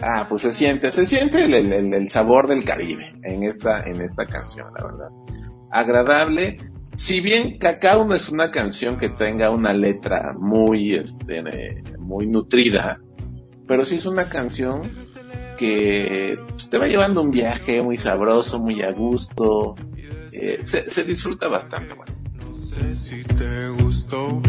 Ah, 0.00 0.26
pues 0.28 0.42
se 0.42 0.52
siente, 0.52 0.90
se 0.92 1.06
siente 1.06 1.44
el, 1.44 1.54
el, 1.54 2.08
sabor 2.08 2.48
del 2.48 2.64
Caribe 2.64 3.12
en 3.22 3.42
esta, 3.42 3.82
en 3.82 4.00
esta 4.00 4.24
canción, 4.24 4.68
la 4.74 4.84
verdad. 4.84 5.08
Agradable. 5.70 6.56
Si 6.94 7.20
bien 7.20 7.58
Cacao 7.58 8.06
no 8.06 8.14
es 8.14 8.30
una 8.30 8.50
canción 8.50 8.98
que 8.98 9.10
tenga 9.10 9.50
una 9.50 9.72
letra 9.72 10.34
muy, 10.38 10.94
este, 10.94 11.42
muy 11.98 12.26
nutrida, 12.26 12.98
pero 13.68 13.84
sí 13.84 13.96
es 13.96 14.06
una 14.06 14.28
canción 14.28 14.90
que 15.56 16.38
te 16.70 16.78
va 16.78 16.88
llevando 16.88 17.22
un 17.22 17.30
viaje 17.30 17.82
muy 17.82 17.98
sabroso, 17.98 18.58
muy 18.58 18.80
a 18.80 18.92
gusto, 18.92 19.74
eh, 20.32 20.60
se, 20.64 20.88
se, 20.88 21.04
disfruta 21.04 21.48
bastante, 21.48 21.92
bueno. 21.92 22.12
No 22.40 22.54
sé 22.54 22.96
si 22.96 23.22
te 23.24 23.68
gustó, 23.68 24.40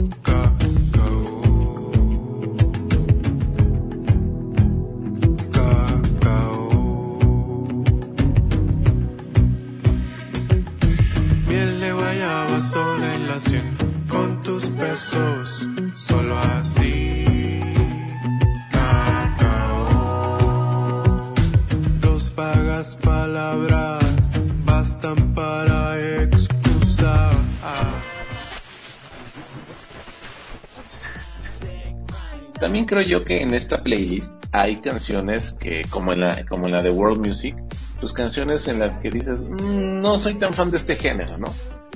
yo 33.01 33.24
que 33.24 33.41
en 33.41 33.53
esta 33.53 33.81
playlist 33.84 34.34
hay 34.51 34.77
canciones 34.77 35.51
que, 35.51 35.81
como 35.89 36.13
en 36.13 36.22
la, 36.22 36.46
como 36.46 36.65
en 36.65 36.74
la 36.74 36.81
de 36.81 36.91
World 36.91 37.25
Music, 37.25 37.55
pues 38.00 38.13
canciones 38.13 38.67
en 38.67 38.79
las 38.79 38.98
que 38.98 39.10
dices, 39.10 39.38
"Mm, 39.38 39.98
no 39.98 40.20
soy 40.20 40.36
tan 40.36 40.53
fan 40.53 40.72
de 40.72 40.77
este 40.77 40.96
género, 40.96 41.38
¿no? 41.38 41.48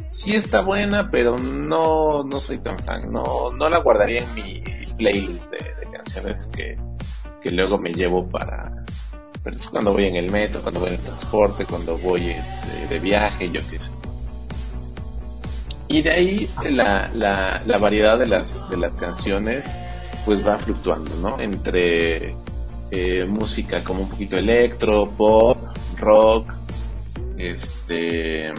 Sí 0.09 0.35
está 0.35 0.61
buena, 0.61 1.09
pero 1.09 1.37
no, 1.37 2.23
no 2.23 2.39
soy 2.39 2.59
tan 2.59 2.79
fan, 2.79 3.11
no, 3.11 3.51
no 3.51 3.69
la 3.69 3.79
guardaría 3.79 4.23
en 4.23 4.33
mi 4.35 4.63
playlist 4.97 5.51
de, 5.51 5.75
canciones 5.91 6.49
que, 6.53 6.77
que 7.41 7.51
luego 7.51 7.77
me 7.77 7.91
llevo 7.91 8.27
para, 8.27 8.83
pues 9.43 9.57
cuando 9.71 9.93
voy 9.93 10.05
en 10.05 10.15
el 10.15 10.31
metro, 10.31 10.61
cuando 10.61 10.81
voy 10.81 10.89
en 10.89 10.95
el 10.95 11.01
transporte, 11.01 11.65
cuando 11.65 11.97
voy 11.97 12.29
este, 12.29 12.87
de 12.87 12.99
viaje, 12.99 13.49
yo 13.49 13.61
qué 13.69 13.79
sé. 13.79 13.91
Y 15.87 16.01
de 16.01 16.11
ahí 16.11 16.49
la, 16.69 17.09
la, 17.13 17.61
la 17.65 17.77
variedad 17.77 18.17
de 18.17 18.25
las, 18.27 18.69
de 18.69 18.77
las 18.77 18.95
canciones 18.95 19.71
pues 20.25 20.45
va 20.45 20.57
fluctuando, 20.57 21.11
¿no? 21.21 21.39
Entre 21.39 22.35
eh, 22.91 23.25
música 23.25 23.83
como 23.83 24.01
un 24.01 24.09
poquito 24.09 24.37
electro, 24.37 25.09
pop, 25.09 25.57
rock, 25.97 26.51
este... 27.37 28.53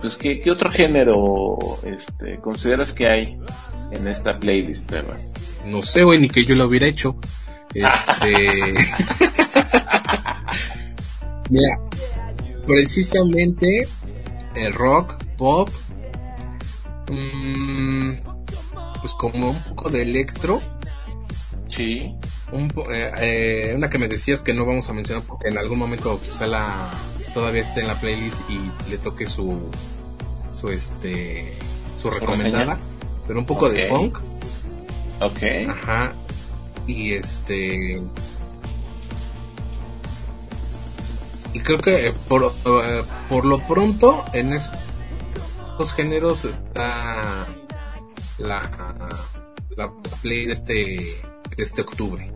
Pues, 0.00 0.16
¿qué, 0.16 0.38
qué 0.40 0.50
otro 0.50 0.70
género 0.70 1.58
este, 1.84 2.38
consideras 2.38 2.92
que 2.92 3.08
hay 3.08 3.38
en 3.90 4.06
esta 4.06 4.38
playlist, 4.38 4.88
Tebas? 4.88 5.34
No 5.64 5.82
sé, 5.82 6.04
güey, 6.04 6.20
ni 6.20 6.28
que 6.28 6.44
yo 6.44 6.54
lo 6.54 6.66
hubiera 6.66 6.86
hecho. 6.86 7.16
Este. 7.74 8.48
Mira, 11.50 11.80
precisamente 12.66 13.88
el 14.54 14.72
rock, 14.72 15.22
pop, 15.36 15.68
mm, 17.10 18.27
pues 19.00 19.12
como 19.14 19.50
un 19.50 19.62
poco 19.64 19.90
de 19.90 20.02
electro, 20.02 20.60
Sí. 21.68 22.14
un 22.50 22.72
eh, 22.90 23.10
eh, 23.20 23.72
una 23.76 23.90
que 23.90 23.98
me 23.98 24.08
decías 24.08 24.42
que 24.42 24.54
no 24.54 24.64
vamos 24.64 24.88
a 24.88 24.92
mencionar 24.94 25.22
porque 25.24 25.48
en 25.48 25.58
algún 25.58 25.78
momento 25.78 26.18
quizá 26.24 26.46
la 26.46 26.90
todavía 27.34 27.60
esté 27.62 27.80
en 27.80 27.88
la 27.88 28.00
playlist 28.00 28.40
y 28.48 28.58
le 28.90 28.96
toque 28.98 29.26
su 29.26 29.70
su 30.54 30.70
este 30.70 31.52
su 31.96 32.08
recomendada, 32.10 32.78
pero 33.26 33.38
un 33.38 33.44
poco 33.46 33.68
de 33.68 33.86
funk, 33.86 34.18
Ok. 35.20 35.42
ajá, 35.68 36.12
y 36.86 37.12
este 37.12 38.00
y 41.54 41.60
creo 41.60 41.78
que 41.78 42.12
por 42.28 42.52
eh, 42.64 43.02
por 43.28 43.44
lo 43.44 43.58
pronto 43.66 44.24
en 44.32 44.52
esos 44.54 45.92
géneros 45.94 46.44
está 46.44 47.46
la 48.38 48.62
la 49.76 49.92
play 50.22 50.46
de 50.46 50.52
este 50.52 50.98
este 51.56 51.82
octubre. 51.82 52.32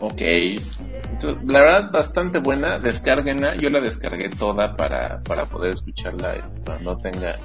Ok. 0.00 0.20
Entonces, 0.20 1.44
la 1.46 1.60
verdad, 1.60 1.90
bastante 1.90 2.38
buena. 2.38 2.78
Descárguenla. 2.78 3.56
Yo 3.56 3.70
la 3.70 3.80
descargué 3.80 4.28
toda 4.30 4.76
para, 4.76 5.20
para 5.24 5.44
poder 5.46 5.72
escucharla 5.72 6.34
este, 6.36 6.60
cuando 6.60 6.94
no 6.94 6.98
tenga 6.98 7.36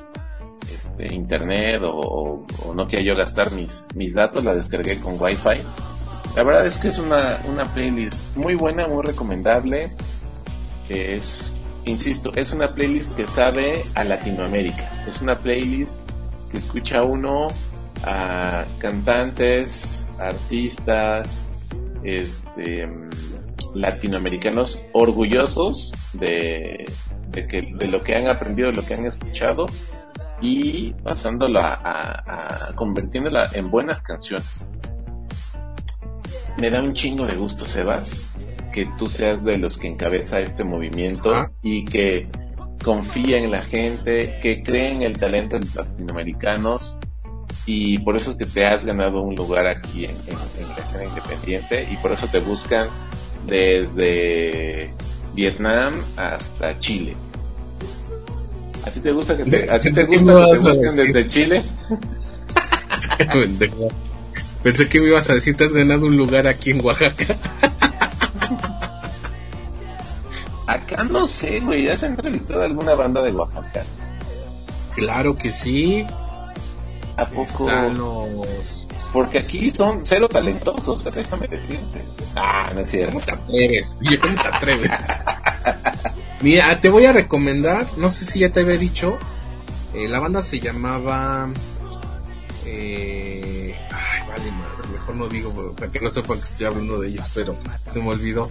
este, 0.71 1.11
internet 1.13 1.81
o- 1.83 2.45
o 2.65 2.73
no 2.75 2.87
quiera 2.87 3.03
yo 3.05 3.15
gastar 3.15 3.51
mis, 3.51 3.83
mis 3.95 4.13
datos. 4.13 4.43
La 4.45 4.53
descargué 4.53 4.99
con 4.99 5.19
Wi-Fi. 5.19 5.61
La 6.35 6.43
verdad 6.43 6.65
es 6.67 6.77
que 6.77 6.89
es 6.89 6.97
una, 6.99 7.39
una 7.51 7.65
playlist 7.73 8.35
muy 8.35 8.55
buena, 8.55 8.87
muy 8.87 9.03
recomendable. 9.03 9.91
Es, 10.89 11.55
insisto, 11.85 12.31
es 12.35 12.51
una 12.53 12.69
playlist 12.69 13.15
que 13.15 13.27
sabe 13.27 13.83
a 13.95 14.03
Latinoamérica. 14.03 15.05
Es 15.07 15.21
una 15.21 15.35
playlist 15.35 15.99
que 16.51 16.57
escucha 16.57 17.01
uno 17.03 17.47
a 18.03 18.65
cantantes, 18.79 20.09
artistas, 20.19 21.41
este 22.03 22.85
mm, 22.87 23.09
latinoamericanos 23.75 24.79
orgullosos 24.93 25.91
de, 26.13 26.85
de 27.29 27.47
que 27.47 27.61
de 27.75 27.87
lo 27.87 28.03
que 28.03 28.15
han 28.15 28.27
aprendido, 28.27 28.69
de 28.69 28.75
lo 28.75 28.85
que 28.85 28.93
han 28.93 29.05
escuchado 29.05 29.65
y 30.41 30.91
pasándolo 31.03 31.59
a, 31.59 31.73
a- 31.73 32.67
a- 32.69 32.75
convirtiéndola 32.75 33.49
en 33.53 33.71
buenas 33.71 34.01
canciones. 34.01 34.65
Me 36.57 36.69
da 36.69 36.81
un 36.81 36.93
chingo 36.93 37.25
de 37.25 37.35
gusto, 37.35 37.65
Sebas, 37.65 38.29
que 38.73 38.85
tú 38.97 39.07
seas 39.07 39.43
de 39.45 39.57
los 39.57 39.77
que 39.77 39.87
encabeza 39.87 40.39
este 40.41 40.63
movimiento 40.63 41.33
Ajá. 41.33 41.51
y 41.61 41.85
que 41.85 42.27
confía 42.83 43.37
en 43.37 43.51
la 43.51 43.63
gente, 43.63 44.39
que 44.41 44.63
cree 44.63 44.91
en 44.91 45.03
el 45.03 45.17
talento 45.17 45.57
de 45.57 45.65
los 45.65 45.75
latinoamericanos 45.75 46.97
y 47.65 47.99
por 47.99 48.17
eso 48.17 48.31
es 48.31 48.37
que 48.37 48.45
te 48.45 48.65
has 48.65 48.83
ganado 48.83 49.21
un 49.21 49.35
lugar 49.35 49.67
aquí 49.67 50.05
en, 50.05 50.11
en- 50.11 50.63
en 50.63 50.69
la 50.69 50.75
escena 50.83 51.05
independiente 51.05 51.87
y 51.89 51.95
por 51.97 52.11
eso 52.11 52.27
te 52.27 52.39
buscan 52.39 52.89
desde 53.47 54.89
Vietnam 55.33 55.93
hasta 56.17 56.77
Chile. 56.79 57.15
¿A 58.85 58.91
ti 58.91 58.99
te 58.99 59.11
gusta 59.13 59.37
que 59.37 59.45
te, 59.45 59.71
a 59.71 59.79
ti 59.81 59.93
te 59.93 60.05
¿Qué 60.07 60.17
gusta 60.17 60.45
que 60.45 60.57
te 60.57 60.59
busquen 60.59 60.95
desde 61.13 61.27
Chile? 61.27 61.63
Pensé 64.63 64.87
que 64.87 64.99
me 64.99 65.07
ibas 65.07 65.29
a 65.29 65.33
decir, 65.35 65.55
te 65.55 65.65
has 65.65 65.73
ganado 65.73 66.07
un 66.07 66.17
lugar 66.17 66.47
aquí 66.47 66.71
en 66.71 66.83
Oaxaca. 66.85 67.37
Acá 70.65 71.03
no 71.03 71.27
sé, 71.27 71.59
güey, 71.59 71.89
¿has 71.89 72.03
entrevistado 72.03 72.61
a 72.61 72.65
alguna 72.65 72.95
banda 72.95 73.21
de 73.21 73.31
Oaxaca? 73.31 73.83
Claro 74.95 75.35
que 75.35 75.51
sí. 75.51 76.05
¿A 77.17 77.25
poco? 77.25 77.69
Los... 77.69 78.87
Porque 79.11 79.39
aquí 79.39 79.69
son 79.69 80.01
cero 80.03 80.27
talentosos, 80.29 81.03
déjame 81.03 81.47
decirte. 81.47 82.01
Ah, 82.35 82.71
no 82.73 82.81
es 82.81 82.89
cierto. 82.89 83.13
¿Cómo 83.13 83.25
te 83.25 83.31
atreves? 83.31 83.95
¿cómo 84.21 84.41
te 84.41 84.47
atreves? 84.47 84.91
Mira, 86.41 86.81
te 86.81 86.89
voy 86.89 87.05
a 87.05 87.13
recomendar, 87.13 87.85
no 87.97 88.09
sé 88.09 88.25
si 88.25 88.39
ya 88.39 88.49
te 88.49 88.61
había 88.61 88.77
dicho, 88.77 89.17
eh, 89.93 90.07
la 90.07 90.19
banda 90.19 90.41
se 90.41 90.59
llamaba... 90.59 91.49
Eh, 92.65 93.75
ay, 93.91 94.27
vale, 94.27 94.51
mejor 95.03 95.15
no 95.15 95.27
digo 95.27 95.73
para 95.77 95.91
que 95.91 95.99
no 95.99 96.09
sepan 96.09 96.37
que 96.37 96.43
estoy 96.45 96.65
hablando 96.65 96.99
de 96.99 97.09
ellos, 97.09 97.25
pero 97.33 97.57
se 97.91 97.99
me 97.99 98.09
olvidó. 98.09 98.49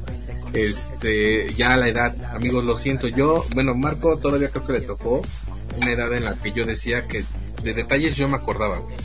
Este, 0.53 1.53
ya 1.55 1.77
la 1.77 1.89
edad, 1.89 2.15
amigos, 2.35 2.63
lo 2.65 2.77
siento, 2.77 3.09
yo, 3.09 3.43
bueno, 3.55 3.75
Marco 3.75 4.19
todavía 4.19 4.51
creo 4.51 4.67
que 4.67 4.73
le 4.75 4.81
tocó 4.83 5.23
una 5.79 5.93
edad 5.93 6.13
en 6.13 6.25
la 6.27 6.35
que 6.35 6.53
yo 6.53 6.67
decía 6.67 7.07
que 7.07 7.25
de 7.63 7.73
detalles 7.75 8.17
yo 8.17 8.29
me 8.29 8.37
acordaba, 8.37 8.79
güey. 8.79 8.97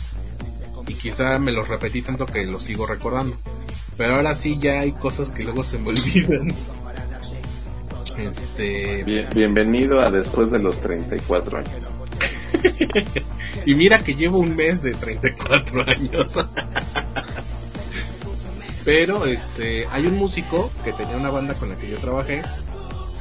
Y 0.89 0.93
quizá 0.95 1.39
me 1.39 1.51
los 1.53 1.67
repetí 1.69 2.01
tanto 2.01 2.25
que 2.25 2.45
los 2.45 2.63
sigo 2.63 2.86
recordando. 2.86 3.38
Pero 3.97 4.15
ahora 4.15 4.36
sí 4.36 4.57
ya 4.60 4.81
hay 4.81 4.91
cosas 4.91 5.31
que 5.31 5.43
luego 5.43 5.63
se 5.63 5.79
me 5.79 5.89
olvidan. 5.91 6.53
Este, 8.17 9.03
Bien- 9.03 9.27
bienvenido 9.33 10.01
a 10.01 10.12
después 10.12 10.51
de 10.51 10.60
los 10.60 10.79
34 10.81 11.60
años. 11.60 11.71
y 13.65 13.75
mira 13.75 13.99
que 13.99 14.15
llevo 14.15 14.39
un 14.39 14.55
mes 14.55 14.81
de 14.83 14.93
34 14.93 15.86
años. 15.89 16.36
Pero 18.88 19.26
este, 19.26 19.86
hay 19.91 20.06
un 20.08 20.15
músico 20.15 20.71
que 20.86 20.93
tenía 20.93 21.17
una 21.17 21.30
banda 21.30 21.54
con 21.56 21.67
la 21.67 21.76
que 21.76 21.89
yo 21.89 22.00
trabajé, 22.00 22.41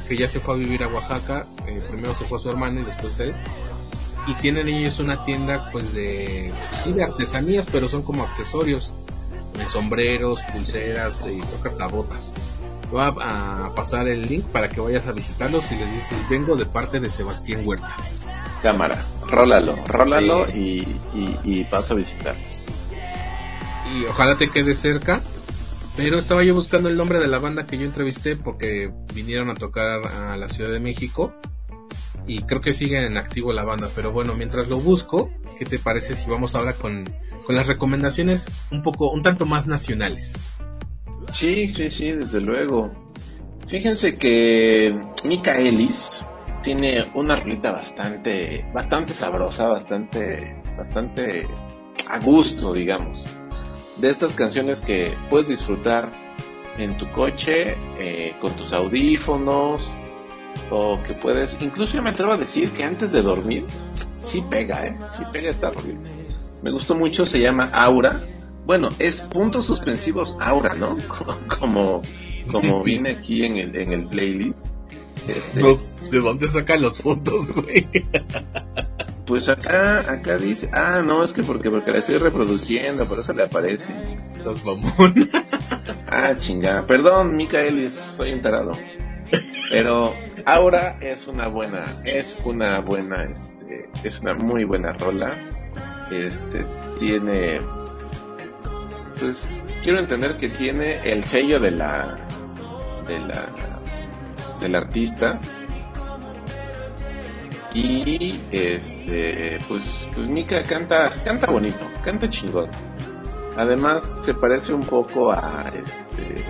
que 0.07 0.15
ya 0.15 0.25
se 0.29 0.39
fue 0.39 0.55
a 0.55 0.57
vivir 0.57 0.81
a 0.81 0.87
Oaxaca, 0.87 1.45
eh, 1.67 1.81
primero 1.89 2.13
se 2.15 2.23
fue 2.23 2.39
su 2.39 2.49
hermano 2.49 2.79
y 2.79 2.85
después 2.85 3.19
él. 3.19 3.33
Y 4.27 4.33
tienen 4.35 4.69
ellos 4.69 4.99
una 4.99 5.25
tienda 5.25 5.69
pues 5.73 5.93
de, 5.93 6.53
sí, 6.81 6.93
de 6.93 7.03
artesanías, 7.03 7.65
pero 7.69 7.89
son 7.89 8.01
como 8.01 8.23
accesorios, 8.23 8.93
de 9.57 9.65
sombreros, 9.65 10.39
pulseras 10.53 11.25
y 11.29 11.41
que 11.61 11.67
hasta 11.67 11.87
botas. 11.87 12.33
Voy 12.89 13.01
a, 13.01 13.65
a 13.65 13.75
pasar 13.75 14.07
el 14.07 14.21
link 14.25 14.45
para 14.45 14.69
que 14.69 14.79
vayas 14.79 15.05
a 15.07 15.11
visitarlos 15.11 15.69
y 15.69 15.75
les 15.75 15.91
dices, 15.93 16.17
vengo 16.29 16.55
de 16.55 16.65
parte 16.65 17.01
de 17.01 17.09
Sebastián 17.09 17.63
Huerta. 17.67 17.93
Cámara, 18.63 19.03
rólalo, 19.29 19.75
rólalo 19.85 20.45
Sí. 20.47 20.53
y, 21.13 21.19
y, 21.19 21.39
y 21.43 21.63
paso 21.65 21.93
a 21.93 21.97
visitarlos. 21.97 22.65
y 23.93 24.05
ojalá 24.05 24.37
te 24.37 24.49
quede 24.49 24.73
cerca. 24.73 25.19
Pero 25.97 26.19
estaba 26.19 26.43
yo 26.43 26.53
buscando 26.53 26.89
el 26.89 26.95
nombre 26.95 27.19
de 27.19 27.27
la 27.27 27.39
banda 27.39 27.65
que 27.65 27.75
yo 27.75 27.83
entrevisté 27.83 28.35
porque 28.35 28.91
vinieron 29.15 29.49
a 29.49 29.55
tocar 29.55 30.05
a 30.05 30.37
la 30.37 30.47
Ciudad 30.47 30.69
de 30.69 30.79
México 30.79 31.33
y 32.27 32.43
creo 32.43 32.61
que 32.61 32.73
siguen 32.73 33.03
en 33.03 33.17
activo 33.17 33.51
la 33.51 33.63
banda. 33.63 33.89
Pero 33.95 34.11
bueno, 34.11 34.35
mientras 34.35 34.67
lo 34.67 34.79
busco, 34.79 35.31
¿qué 35.57 35.65
te 35.65 35.79
parece 35.79 36.13
si 36.13 36.29
vamos 36.29 36.53
ahora 36.53 36.73
con, 36.73 37.03
con 37.47 37.55
las 37.55 37.65
recomendaciones 37.65 38.47
un 38.69 38.83
poco, 38.83 39.09
un 39.09 39.23
tanto 39.23 39.47
más 39.47 39.65
nacionales? 39.65 40.35
Sí, 41.31 41.67
sí, 41.67 41.89
sí, 41.89 42.11
desde 42.11 42.41
luego. 42.41 42.91
Fíjense 43.67 44.17
que 44.17 44.95
Mika 45.25 45.57
Ellis 45.57 46.23
tiene 46.61 47.05
una 47.15 47.37
rolita 47.37 47.71
bastante, 47.71 48.63
bastante 48.71 49.15
sabrosa, 49.15 49.67
bastante, 49.67 50.61
bastante 50.77 51.47
a 52.07 52.19
gusto, 52.19 52.71
digamos. 52.71 53.23
De 53.99 54.09
estas 54.09 54.33
canciones 54.33 54.81
que 54.81 55.13
puedes 55.29 55.47
disfrutar 55.47 56.11
en 56.77 56.97
tu 56.97 57.07
coche, 57.11 57.75
eh, 57.97 58.35
con 58.39 58.55
tus 58.55 58.73
audífonos, 58.73 59.89
o 60.69 60.99
que 61.05 61.13
puedes, 61.13 61.57
incluso 61.61 61.95
yo 61.95 62.03
me 62.03 62.11
atrevo 62.11 62.31
a 62.31 62.37
decir 62.37 62.71
que 62.71 62.83
antes 62.83 63.11
de 63.11 63.21
dormir, 63.21 63.63
sí 64.21 64.43
pega, 64.49 64.85
eh, 64.85 64.97
sí 65.07 65.23
pega 65.31 65.49
esta 65.49 65.71
rolita. 65.71 66.09
me 66.61 66.71
gustó 66.71 66.95
mucho, 66.95 67.25
se 67.25 67.39
llama 67.39 67.65
Aura. 67.73 68.27
Bueno, 68.65 68.89
es 68.99 69.21
puntos 69.21 69.65
suspensivos 69.65 70.37
Aura, 70.39 70.75
¿no? 70.75 70.97
Como, 71.59 72.01
como 72.51 72.83
viene 72.83 73.11
aquí 73.11 73.45
en 73.45 73.57
el, 73.57 73.75
en 73.75 73.93
el 73.93 74.07
playlist. 74.07 74.67
Este, 75.27 75.61
¿De 76.11 76.21
dónde 76.21 76.47
sacan 76.47 76.81
los 76.81 76.99
fotos, 76.99 77.51
güey? 77.51 77.87
Pues 79.27 79.49
acá, 79.49 80.09
acá 80.09 80.37
dice, 80.37 80.69
ah, 80.71 81.01
no, 81.05 81.21
es 81.21 81.33
que 81.33 81.43
porque, 81.43 81.69
porque 81.69 81.91
la 81.91 81.97
estoy 81.97 82.17
reproduciendo, 82.17 83.05
por 83.05 83.19
eso 83.19 83.33
le 83.33 83.43
aparece. 83.43 83.93
Sos 84.39 84.63
mamón. 84.65 85.29
Ah, 86.09 86.35
chingada. 86.37 86.87
Perdón, 86.87 87.35
Micaelis, 87.35 87.93
soy 87.93 88.31
enterado. 88.31 88.71
Pero 89.69 90.13
ahora 90.45 90.97
es 91.01 91.27
una 91.27 91.47
buena, 91.47 91.83
es 92.05 92.37
una 92.45 92.79
buena, 92.79 93.25
este, 93.25 93.89
es 94.05 94.21
una 94.21 94.33
muy 94.33 94.63
buena 94.63 94.93
rola. 94.93 95.35
Este, 96.09 96.65
tiene, 96.97 97.59
pues, 99.19 99.59
quiero 99.83 99.99
entender 99.99 100.37
que 100.37 100.47
tiene 100.47 101.11
el 101.11 101.25
sello 101.25 101.59
de 101.59 101.71
la, 101.71 102.17
de 103.05 103.19
la, 103.19 103.49
del 104.61 104.75
artista. 104.75 105.39
Y, 107.73 108.41
este, 108.51 108.96
pues, 109.67 109.99
pues 110.13 110.27
Mika 110.27 110.63
canta, 110.63 111.13
canta 111.23 111.51
bonito, 111.51 111.79
canta 112.03 112.29
chingón. 112.29 112.69
Además, 113.55 114.03
se 114.23 114.33
parece 114.33 114.73
un 114.73 114.85
poco 114.85 115.31
a, 115.31 115.71
este, 115.73 116.45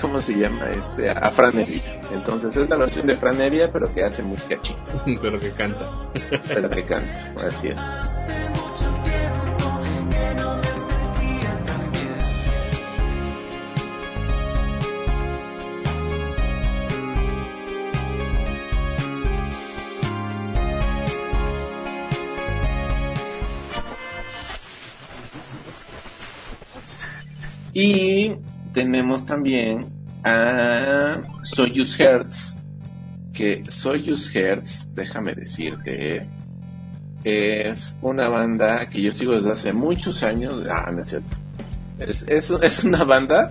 ¿cómo 0.00 0.20
se 0.20 0.34
llama? 0.34 0.70
Este, 0.70 1.10
a 1.10 1.30
Franevia. 1.30 2.00
Entonces 2.12 2.56
es 2.56 2.68
la 2.68 2.76
versión 2.76 3.06
de 3.06 3.16
Franevia, 3.16 3.72
pero 3.72 3.92
que 3.92 4.04
hace 4.04 4.22
música 4.22 4.60
chica. 4.60 4.80
pero 5.22 5.40
que 5.40 5.50
canta. 5.52 5.90
pero 6.48 6.70
que 6.70 6.84
canta, 6.84 7.32
así 7.48 7.68
es. 7.68 7.80
Y 27.72 28.34
tenemos 28.74 29.24
también 29.24 29.86
a 30.24 31.20
Soyuz 31.42 31.98
Hertz, 31.98 32.58
que 33.32 33.64
Soyuz 33.68 34.34
Hertz, 34.34 34.88
déjame 34.94 35.34
decirte, 35.34 36.28
es 37.24 37.96
una 38.02 38.28
banda 38.28 38.86
que 38.86 39.00
yo 39.00 39.12
sigo 39.12 39.34
desde 39.34 39.52
hace 39.52 39.72
muchos 39.72 40.22
años. 40.22 40.64
Ah, 40.68 40.90
no 40.92 41.02
es 41.02 41.08
cierto. 41.08 41.36
Es, 41.98 42.24
es, 42.28 42.50
es 42.50 42.84
una 42.84 43.04
banda 43.04 43.48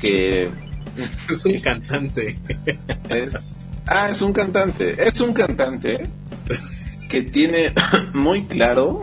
que... 0.00 0.50
es 1.30 1.44
un 1.46 1.58
cantante. 1.60 2.38
Es, 3.08 3.66
ah, 3.86 4.08
es 4.10 4.20
un 4.22 4.32
cantante. 4.32 5.02
Es 5.02 5.20
un 5.20 5.32
cantante 5.32 6.02
que 7.08 7.22
tiene 7.22 7.72
muy 8.14 8.44
claro 8.44 9.02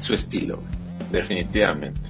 su 0.00 0.14
estilo, 0.14 0.62
definitivamente. 1.10 2.03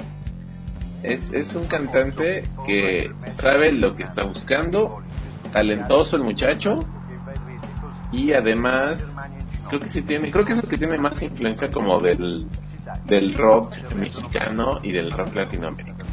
Es, 1.05 1.33
es 1.33 1.55
un 1.55 1.67
cantante 1.67 2.45
que 2.67 3.13
sabe 3.29 3.73
lo 3.73 3.95
que 3.95 4.05
está 4.05 4.25
buscando, 4.25 5.03
talentoso 5.53 6.17
el 6.17 6.23
muchacho 6.23 6.81
y 8.11 8.33
además 8.33 9.19
creo 9.69 9.81
que 9.81 9.91
sí 9.91 10.01
tiene, 10.01 10.31
creo 10.31 10.47
que 10.47 10.55
es 10.55 10.63
el 10.63 10.69
que 10.69 10.79
tiene 10.79 10.97
más 10.97 11.21
influencia 11.21 11.71
como 11.71 12.01
del, 12.01 12.47
del 13.05 13.35
rock 13.35 13.75
mexicano 13.97 14.81
y 14.83 14.93
del 14.93 15.11
rock 15.11 15.35
latinoamericano. 15.35 16.05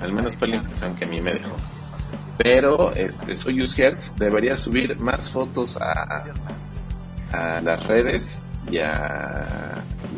Al 0.00 0.12
menos 0.12 0.36
fue 0.36 0.48
la 0.48 0.56
impresión 0.56 0.96
que 0.96 1.04
a 1.04 1.08
mí 1.08 1.20
me 1.20 1.34
dejó. 1.34 1.56
Pero 2.36 2.92
este 2.92 3.36
Soyuz 3.36 3.78
Hertz 3.78 4.16
debería 4.16 4.56
subir 4.56 4.98
más 4.98 5.30
fotos 5.30 5.76
a, 5.76 6.24
a 7.30 7.60
las 7.60 7.86
redes 7.86 8.42
y 8.68 8.78
a, 8.78 9.46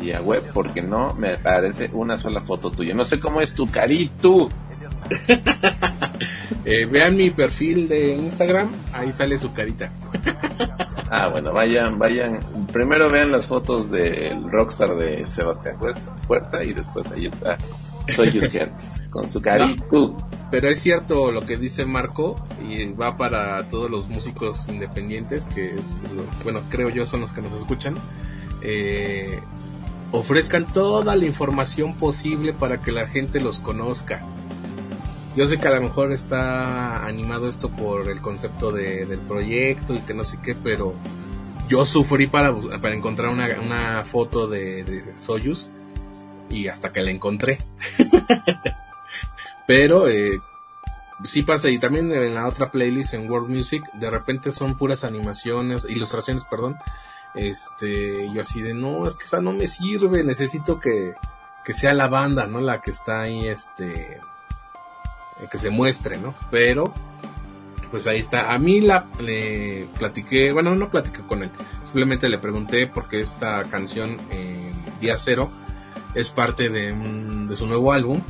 y 0.01 0.11
a 0.11 0.21
web 0.21 0.43
porque 0.53 0.81
no 0.81 1.13
me 1.13 1.33
aparece 1.33 1.89
una 1.93 2.17
sola 2.17 2.41
foto 2.41 2.71
tuya. 2.71 2.93
No 2.93 3.05
sé 3.05 3.19
cómo 3.19 3.41
es 3.41 3.53
tu 3.53 3.69
carito. 3.69 4.49
eh, 6.65 6.85
vean 6.85 7.15
mi 7.15 7.29
perfil 7.29 7.87
de 7.87 8.15
Instagram, 8.15 8.69
ahí 8.93 9.11
sale 9.11 9.39
su 9.39 9.53
carita. 9.53 9.91
ah, 11.09 11.27
bueno, 11.27 11.53
vayan, 11.53 11.97
vayan. 11.97 12.39
Primero 12.71 13.09
vean 13.09 13.31
las 13.31 13.47
fotos 13.47 13.89
del 13.91 14.49
rockstar 14.51 14.95
de 14.95 15.25
Sebastián 15.27 15.77
Puerta 16.27 16.63
y 16.63 16.73
después 16.73 17.11
ahí 17.11 17.27
está 17.27 17.57
Soy 18.15 18.29
Hertz 18.29 19.07
con 19.09 19.29
su 19.29 19.41
carito. 19.41 20.15
pero 20.49 20.69
es 20.69 20.79
cierto 20.79 21.31
lo 21.31 21.41
que 21.41 21.57
dice 21.57 21.85
Marco 21.85 22.35
y 22.61 22.91
va 22.93 23.17
para 23.17 23.67
todos 23.69 23.91
los 23.91 24.07
músicos 24.07 24.67
independientes 24.69 25.45
que 25.47 25.71
es, 25.71 26.03
bueno, 26.43 26.61
creo 26.69 26.89
yo 26.89 27.05
son 27.05 27.21
los 27.21 27.31
que 27.31 27.41
nos 27.41 27.53
escuchan 27.53 27.95
eh, 28.61 29.39
ofrezcan 30.11 30.65
toda 30.67 31.15
la 31.15 31.25
información 31.25 31.95
posible 31.95 32.53
para 32.53 32.81
que 32.81 32.91
la 32.91 33.07
gente 33.07 33.39
los 33.39 33.59
conozca. 33.59 34.23
Yo 35.35 35.45
sé 35.45 35.57
que 35.57 35.67
a 35.67 35.75
lo 35.75 35.81
mejor 35.81 36.11
está 36.11 37.05
animado 37.05 37.47
esto 37.47 37.69
por 37.69 38.09
el 38.09 38.21
concepto 38.21 38.71
del 38.71 39.19
proyecto 39.19 39.93
y 39.93 39.99
que 39.99 40.13
no 40.13 40.23
sé 40.23 40.39
qué, 40.41 40.55
pero 40.55 40.95
yo 41.69 41.85
sufrí 41.85 42.27
para, 42.27 42.55
para 42.81 42.95
encontrar 42.95 43.29
una, 43.29 44.03
foto 44.05 44.47
de, 44.47 44.83
de 44.83 45.17
Soyuz 45.17 45.69
y 46.49 46.67
hasta 46.67 46.91
que 46.91 47.01
la 47.01 47.11
encontré. 47.11 47.59
pero 49.67 50.07
eh, 50.07 50.39
sí 51.23 51.43
pasa 51.43 51.69
y 51.69 51.77
también 51.77 52.11
en 52.11 52.33
la 52.33 52.47
otra 52.47 52.71
playlist 52.71 53.13
en 53.13 53.29
World 53.29 53.49
Music 53.49 53.83
de 53.93 54.09
repente 54.09 54.51
son 54.51 54.77
puras 54.77 55.03
animaciones, 55.03 55.85
ilustraciones, 55.89 56.45
perdón, 56.45 56.77
este, 57.37 58.31
yo 58.33 58.41
así 58.41 58.61
de, 58.61 58.73
no, 58.73 59.07
es 59.07 59.15
que 59.15 59.25
esa 59.25 59.41
no 59.41 59.53
me 59.53 59.67
sirve, 59.67 60.23
necesito 60.23 60.79
que, 60.79 61.13
que 61.63 61.73
sea 61.73 61.93
la 61.93 62.07
banda, 62.07 62.47
¿no? 62.47 62.59
La 62.61 62.81
que 62.81 62.91
está 62.91 63.21
ahí, 63.21 63.47
este, 63.47 64.13
eh, 64.13 64.19
que 65.51 65.57
se 65.57 65.69
muestre, 65.69 66.17
¿no? 66.17 66.33
Pero, 66.51 66.93
pues 67.91 68.07
ahí 68.07 68.19
está. 68.19 68.53
A 68.53 68.59
mí 68.59 68.81
la, 68.81 69.05
le 69.19 69.87
platiqué, 69.97 70.51
bueno, 70.51 70.75
no 70.75 70.89
platiqué 70.89 71.21
con 71.21 71.43
él, 71.43 71.51
simplemente 71.85 72.29
le 72.29 72.39
pregunté 72.39 72.87
porque 72.87 73.21
esta 73.21 73.63
canción, 73.65 74.17
eh, 74.31 74.71
Día 74.99 75.17
Cero, 75.17 75.51
es 76.15 76.29
parte 76.29 76.69
de, 76.69 76.93
de 76.93 77.55
su 77.55 77.67
nuevo 77.67 77.93
álbum. 77.93 78.21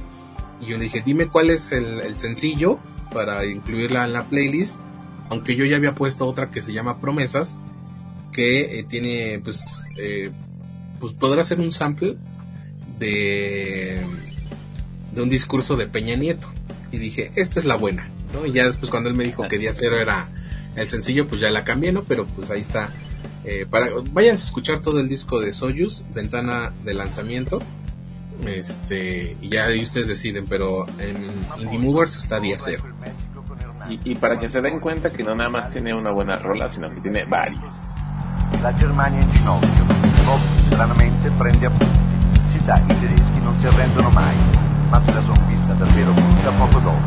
Y 0.59 0.65
yo 0.65 0.77
le 0.77 0.85
dije, 0.85 1.03
dime 1.05 1.27
cuál 1.27 1.51
es 1.51 1.71
el, 1.71 2.01
el 2.01 2.19
sencillo 2.19 2.79
para 3.13 3.45
incluirla 3.45 4.05
en 4.05 4.13
la 4.13 4.23
playlist. 4.23 4.79
Aunque 5.29 5.55
yo 5.55 5.65
ya 5.65 5.77
había 5.77 5.93
puesto 5.93 6.25
otra 6.25 6.51
que 6.51 6.61
se 6.61 6.73
llama 6.73 6.99
Promesas 6.99 7.59
que 8.37 8.79
eh, 8.79 8.83
tiene, 8.83 9.41
pues, 9.43 9.65
eh, 9.97 10.29
pues 10.99 11.11
podrá 11.13 11.43
ser 11.43 11.59
un 11.59 11.71
sample 11.71 12.17
de, 12.99 13.99
de 15.11 15.21
un 15.23 15.27
discurso 15.27 15.75
de 15.75 15.87
Peña 15.87 16.15
Nieto. 16.15 16.47
Y 16.91 16.99
dije, 16.99 17.31
esta 17.33 17.59
es 17.59 17.65
la 17.65 17.77
buena, 17.77 18.07
¿no? 18.33 18.45
Y 18.45 18.51
ya 18.51 18.65
después 18.65 18.91
cuando 18.91 19.09
él 19.09 19.15
me 19.15 19.23
dijo 19.23 19.47
que 19.47 19.57
Día 19.57 19.73
Cero 19.73 19.99
era 19.99 20.29
el 20.75 20.87
sencillo, 20.87 21.27
pues 21.27 21.41
ya 21.41 21.49
la 21.49 21.63
cambié, 21.63 21.91
¿no? 21.91 22.03
Pero 22.03 22.27
pues 22.27 22.47
ahí 22.51 22.61
está. 22.61 22.89
Eh, 23.43 23.65
para, 23.67 23.89
vayan 24.11 24.33
a 24.33 24.35
escuchar 24.35 24.83
todo 24.83 24.99
el 24.99 25.09
disco 25.09 25.39
de 25.39 25.51
Soyuz, 25.51 26.03
ventana 26.13 26.71
de 26.85 26.93
lanzamiento. 26.93 27.59
Este, 28.45 29.35
y 29.41 29.49
ya 29.49 29.65
ahí 29.65 29.81
ustedes 29.81 30.09
deciden, 30.09 30.45
pero 30.45 30.85
en 30.99 31.17
Indie 31.59 31.79
Movers 31.79 32.17
está 32.17 32.39
Día 32.39 32.57
Cero. 32.59 32.83
Y, 33.89 34.11
y 34.11 34.15
para 34.15 34.39
que 34.39 34.47
se 34.51 34.61
den 34.61 34.79
cuenta 34.79 35.11
que 35.11 35.23
no 35.23 35.33
nada 35.33 35.49
más 35.49 35.71
tiene 35.71 35.95
una 35.95 36.11
buena 36.11 36.37
rola, 36.37 36.69
sino 36.69 36.87
que 36.87 37.01
tiene 37.01 37.25
varias. 37.25 37.76
La 38.61 38.73
Germania 38.75 39.21
in 39.21 39.31
ginocchio, 39.31 39.85
Bob 40.25 40.39
stranamente 40.65 41.29
prende 41.37 41.67
appunti. 41.67 41.99
Si 42.51 42.59
sa, 42.63 42.77
i 42.77 42.99
tedeschi 42.99 43.39
non 43.41 43.57
si 43.59 43.67
arrendono 43.67 44.09
mai, 44.09 44.35
ma 44.89 45.01
se 45.05 45.13
la 45.13 45.21
son 45.21 45.45
vista 45.47 45.73
davvero 45.73 46.11
brutta 46.11 46.51
poco 46.51 46.79
dopo. 46.79 46.99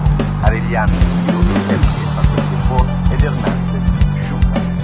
Arellano, 0.42 0.92
Spinoso 0.92 1.54
Sergi, 1.66 2.00
Pastor 2.14 2.86
ed 3.10 3.22
Hernandez, 3.22 3.82
Schumann. 4.24 4.78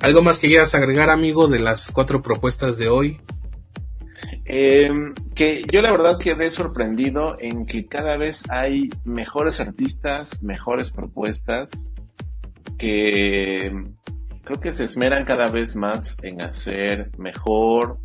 ¿Algo 0.00 0.22
más 0.22 0.38
que 0.38 0.48
quieras 0.48 0.74
agregar, 0.74 1.10
amigo, 1.10 1.48
de 1.48 1.58
las 1.58 1.90
cuatro 1.90 2.22
propuestas 2.22 2.76
de 2.78 2.88
hoy? 2.88 3.20
Eh, 4.48 4.90
que 5.34 5.64
yo 5.70 5.82
la 5.82 5.90
verdad 5.90 6.18
quedé 6.18 6.50
sorprendido 6.50 7.36
en 7.40 7.66
que 7.66 7.86
cada 7.86 8.16
vez 8.16 8.44
hay 8.48 8.90
mejores 9.04 9.58
artistas, 9.60 10.42
mejores 10.42 10.92
propuestas, 10.92 11.88
que 12.78 13.72
creo 14.44 14.60
que 14.60 14.72
se 14.72 14.84
esmeran 14.84 15.24
cada 15.24 15.48
vez 15.48 15.74
más 15.74 16.16
en 16.22 16.42
hacer 16.42 17.10
mejor 17.18 17.98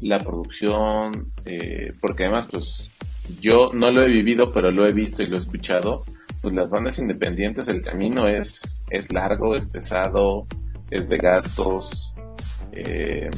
la 0.00 0.20
producción, 0.20 1.32
eh, 1.44 1.92
porque 2.00 2.24
además 2.24 2.46
pues 2.50 2.90
yo 3.40 3.70
no 3.74 3.90
lo 3.90 4.02
he 4.02 4.08
vivido, 4.08 4.52
pero 4.52 4.70
lo 4.70 4.86
he 4.86 4.92
visto 4.92 5.22
y 5.22 5.26
lo 5.26 5.36
he 5.36 5.40
escuchado, 5.40 6.04
pues 6.40 6.54
las 6.54 6.70
bandas 6.70 6.98
independientes 7.00 7.68
el 7.68 7.82
camino 7.82 8.28
es, 8.28 8.84
es 8.90 9.12
largo, 9.12 9.56
es 9.56 9.66
pesado, 9.66 10.46
es 10.90 11.08
de 11.08 11.18
gastos, 11.18 12.14
eh, 12.72 13.28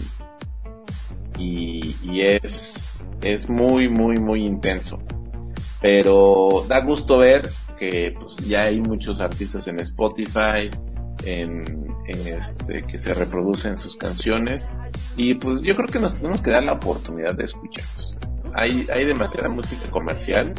y, 1.38 1.94
es, 2.20 3.10
es 3.22 3.48
muy, 3.48 3.88
muy, 3.88 4.18
muy 4.18 4.44
intenso. 4.44 4.98
Pero 5.80 6.64
da 6.68 6.80
gusto 6.80 7.18
ver 7.18 7.48
que 7.78 8.14
pues, 8.18 8.48
ya 8.48 8.64
hay 8.64 8.80
muchos 8.80 9.20
artistas 9.20 9.66
en 9.66 9.80
Spotify, 9.80 10.70
en, 11.24 11.86
en, 12.06 12.26
este, 12.28 12.84
que 12.84 12.98
se 12.98 13.14
reproducen 13.14 13.78
sus 13.78 13.96
canciones, 13.96 14.74
y 15.16 15.34
pues 15.34 15.62
yo 15.62 15.74
creo 15.76 15.88
que 15.88 15.98
nos 15.98 16.14
tenemos 16.14 16.40
que 16.40 16.50
dar 16.50 16.62
la 16.62 16.74
oportunidad 16.74 17.34
de 17.34 17.44
escucharlos. 17.44 18.18
Hay, 18.54 18.86
hay 18.92 19.04
demasiada 19.06 19.48
música 19.48 19.90
comercial, 19.90 20.52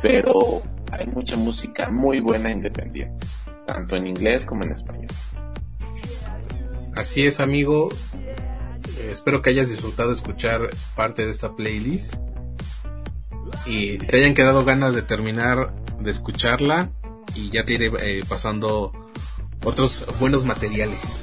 pero 0.00 0.62
hay 0.90 1.06
mucha 1.06 1.36
música 1.36 1.90
muy 1.90 2.20
buena 2.20 2.50
independiente, 2.50 3.26
tanto 3.66 3.96
en 3.96 4.06
inglés 4.06 4.46
como 4.46 4.64
en 4.64 4.72
español. 4.72 5.08
Así 6.94 7.24
es, 7.24 7.40
amigo. 7.40 7.88
Eh, 8.98 9.08
espero 9.10 9.42
que 9.42 9.50
hayas 9.50 9.68
disfrutado 9.68 10.12
escuchar 10.12 10.70
parte 10.94 11.24
de 11.24 11.32
esta 11.32 11.54
playlist 11.54 12.14
y 13.66 13.98
te 13.98 14.16
hayan 14.16 14.34
quedado 14.34 14.64
ganas 14.64 14.94
de 14.94 15.02
terminar 15.02 15.74
de 16.00 16.10
escucharla 16.10 16.90
y 17.34 17.50
ya 17.50 17.64
te 17.64 17.74
iré 17.74 17.90
eh, 18.00 18.24
pasando 18.28 18.92
otros 19.64 20.04
buenos 20.18 20.44
materiales. 20.44 21.22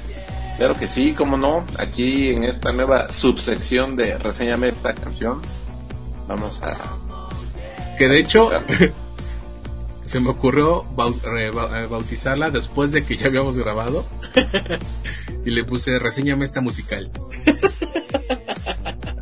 Claro 0.56 0.76
que 0.76 0.88
sí, 0.88 1.12
como 1.12 1.36
no, 1.36 1.64
aquí 1.78 2.30
en 2.30 2.44
esta 2.44 2.72
nueva 2.72 3.10
subsección 3.10 3.96
de 3.96 4.18
Reseñame 4.18 4.68
esta 4.68 4.94
canción, 4.94 5.40
vamos 6.28 6.60
a... 6.62 6.96
Que 7.96 8.08
de 8.08 8.18
hecho, 8.18 8.50
se 10.02 10.20
me 10.20 10.30
ocurrió 10.30 10.84
eh, 11.38 11.50
bautizarla 11.88 12.50
después 12.50 12.92
de 12.92 13.04
que 13.04 13.16
ya 13.16 13.28
habíamos 13.28 13.56
grabado 13.56 14.04
y 15.44 15.50
le 15.50 15.64
puse 15.64 15.98
Reseñame 15.98 16.44
esta 16.44 16.60
musical. 16.60 17.10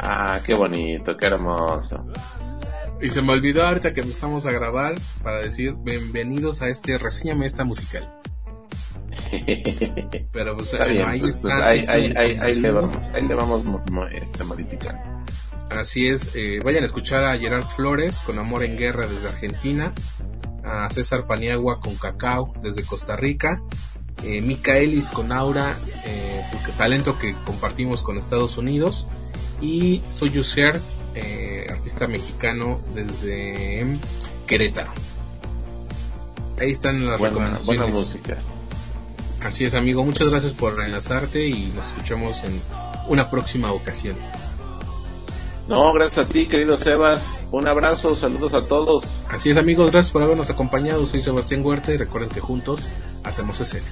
ah, 0.09 0.41
qué 0.45 0.55
bonito, 0.55 1.17
qué 1.17 1.27
hermoso. 1.27 2.07
Y 3.01 3.11
se 3.11 3.23
me 3.23 3.33
olvidó 3.33 3.65
ahorita 3.65 3.93
que 3.93 4.01
empezamos 4.01 4.47
a 4.47 4.51
grabar 4.51 4.95
para 5.23 5.39
decir 5.39 5.75
bienvenidos 5.75 6.63
a 6.63 6.69
este 6.69 6.99
Reseñame 6.99 7.47
esta 7.47 7.65
musical. 7.65 8.13
Pero 10.33 10.57
pues, 10.57 10.75
ahí 10.75 11.21
pues, 11.21 11.37
está. 11.37 11.69
ahí, 11.69 12.61
le 12.61 12.71
vamos, 12.71 12.97
ahí 13.13 13.27
le 13.27 13.35
vamos 13.35 13.65
este, 14.13 14.45
modificando. 14.45 15.01
Así 15.71 16.09
es, 16.09 16.35
eh, 16.35 16.61
vayan 16.65 16.83
a 16.83 16.87
escuchar 16.87 17.25
a 17.25 17.39
Gerard 17.39 17.69
Flores 17.69 18.23
con 18.23 18.39
Amor 18.39 18.65
en 18.65 18.79
Guerra 18.79 19.07
desde 19.07 19.29
Argentina, 19.29 19.93
a 20.65 20.89
César 20.91 21.27
Paniagua 21.27 21.81
con 21.81 21.95
Cacao 21.97 22.55
desde 22.63 22.85
Costa 22.85 23.17
Rica, 23.17 23.63
eh, 24.25 24.41
Micaelis 24.41 25.11
con 25.11 25.31
Aura, 25.31 25.77
eh, 26.07 26.43
talento 26.79 27.19
que 27.19 27.35
compartimos 27.45 28.03
con 28.03 28.17
Estados 28.17 28.57
Unidos, 28.57 29.07
y 29.61 30.03
Soyuz 30.09 30.57
Hertz, 30.57 30.97
eh, 31.15 31.67
artista 31.71 32.07
mexicano 32.07 32.81
desde 32.95 33.87
Querétaro. 34.47 34.91
Ahí 36.61 36.73
están 36.73 37.07
las 37.07 37.21
recomendaciones. 37.21 37.67
Buena 37.67 37.87
música. 37.87 38.39
Así 39.45 39.65
es, 39.65 39.75
amigo. 39.75 40.05
Muchas 40.05 40.29
gracias 40.29 40.53
por 40.53 40.83
enlazarte 40.83 41.47
y 41.47 41.73
nos 41.75 41.89
escuchamos 41.89 42.43
en 42.43 42.61
una 43.09 43.31
próxima 43.31 43.73
ocasión. 43.73 44.17
No, 45.69 45.93
gracias 45.93 46.27
a 46.27 46.33
ti, 46.33 46.49
querido 46.49 46.79
Sebas. 46.79 47.43
Un 47.53 47.69
abrazo, 47.69 48.17
saludos 48.17 48.55
a 48.55 48.65
todos. 48.65 49.05
Así 49.29 49.51
es, 49.51 49.57
amigos. 49.57 49.91
Gracias 49.93 50.13
por 50.13 50.23
habernos 50.23 50.51
acompañado. 50.51 51.07
Soy 51.07 51.23
Sebastián 51.23 51.65
Huerta 51.65 51.93
y 51.93 51.99
recuerden 51.99 52.31
que 52.31 52.41
juntos 52.41 52.89
hacemos 53.23 53.61
escena. 53.61 53.87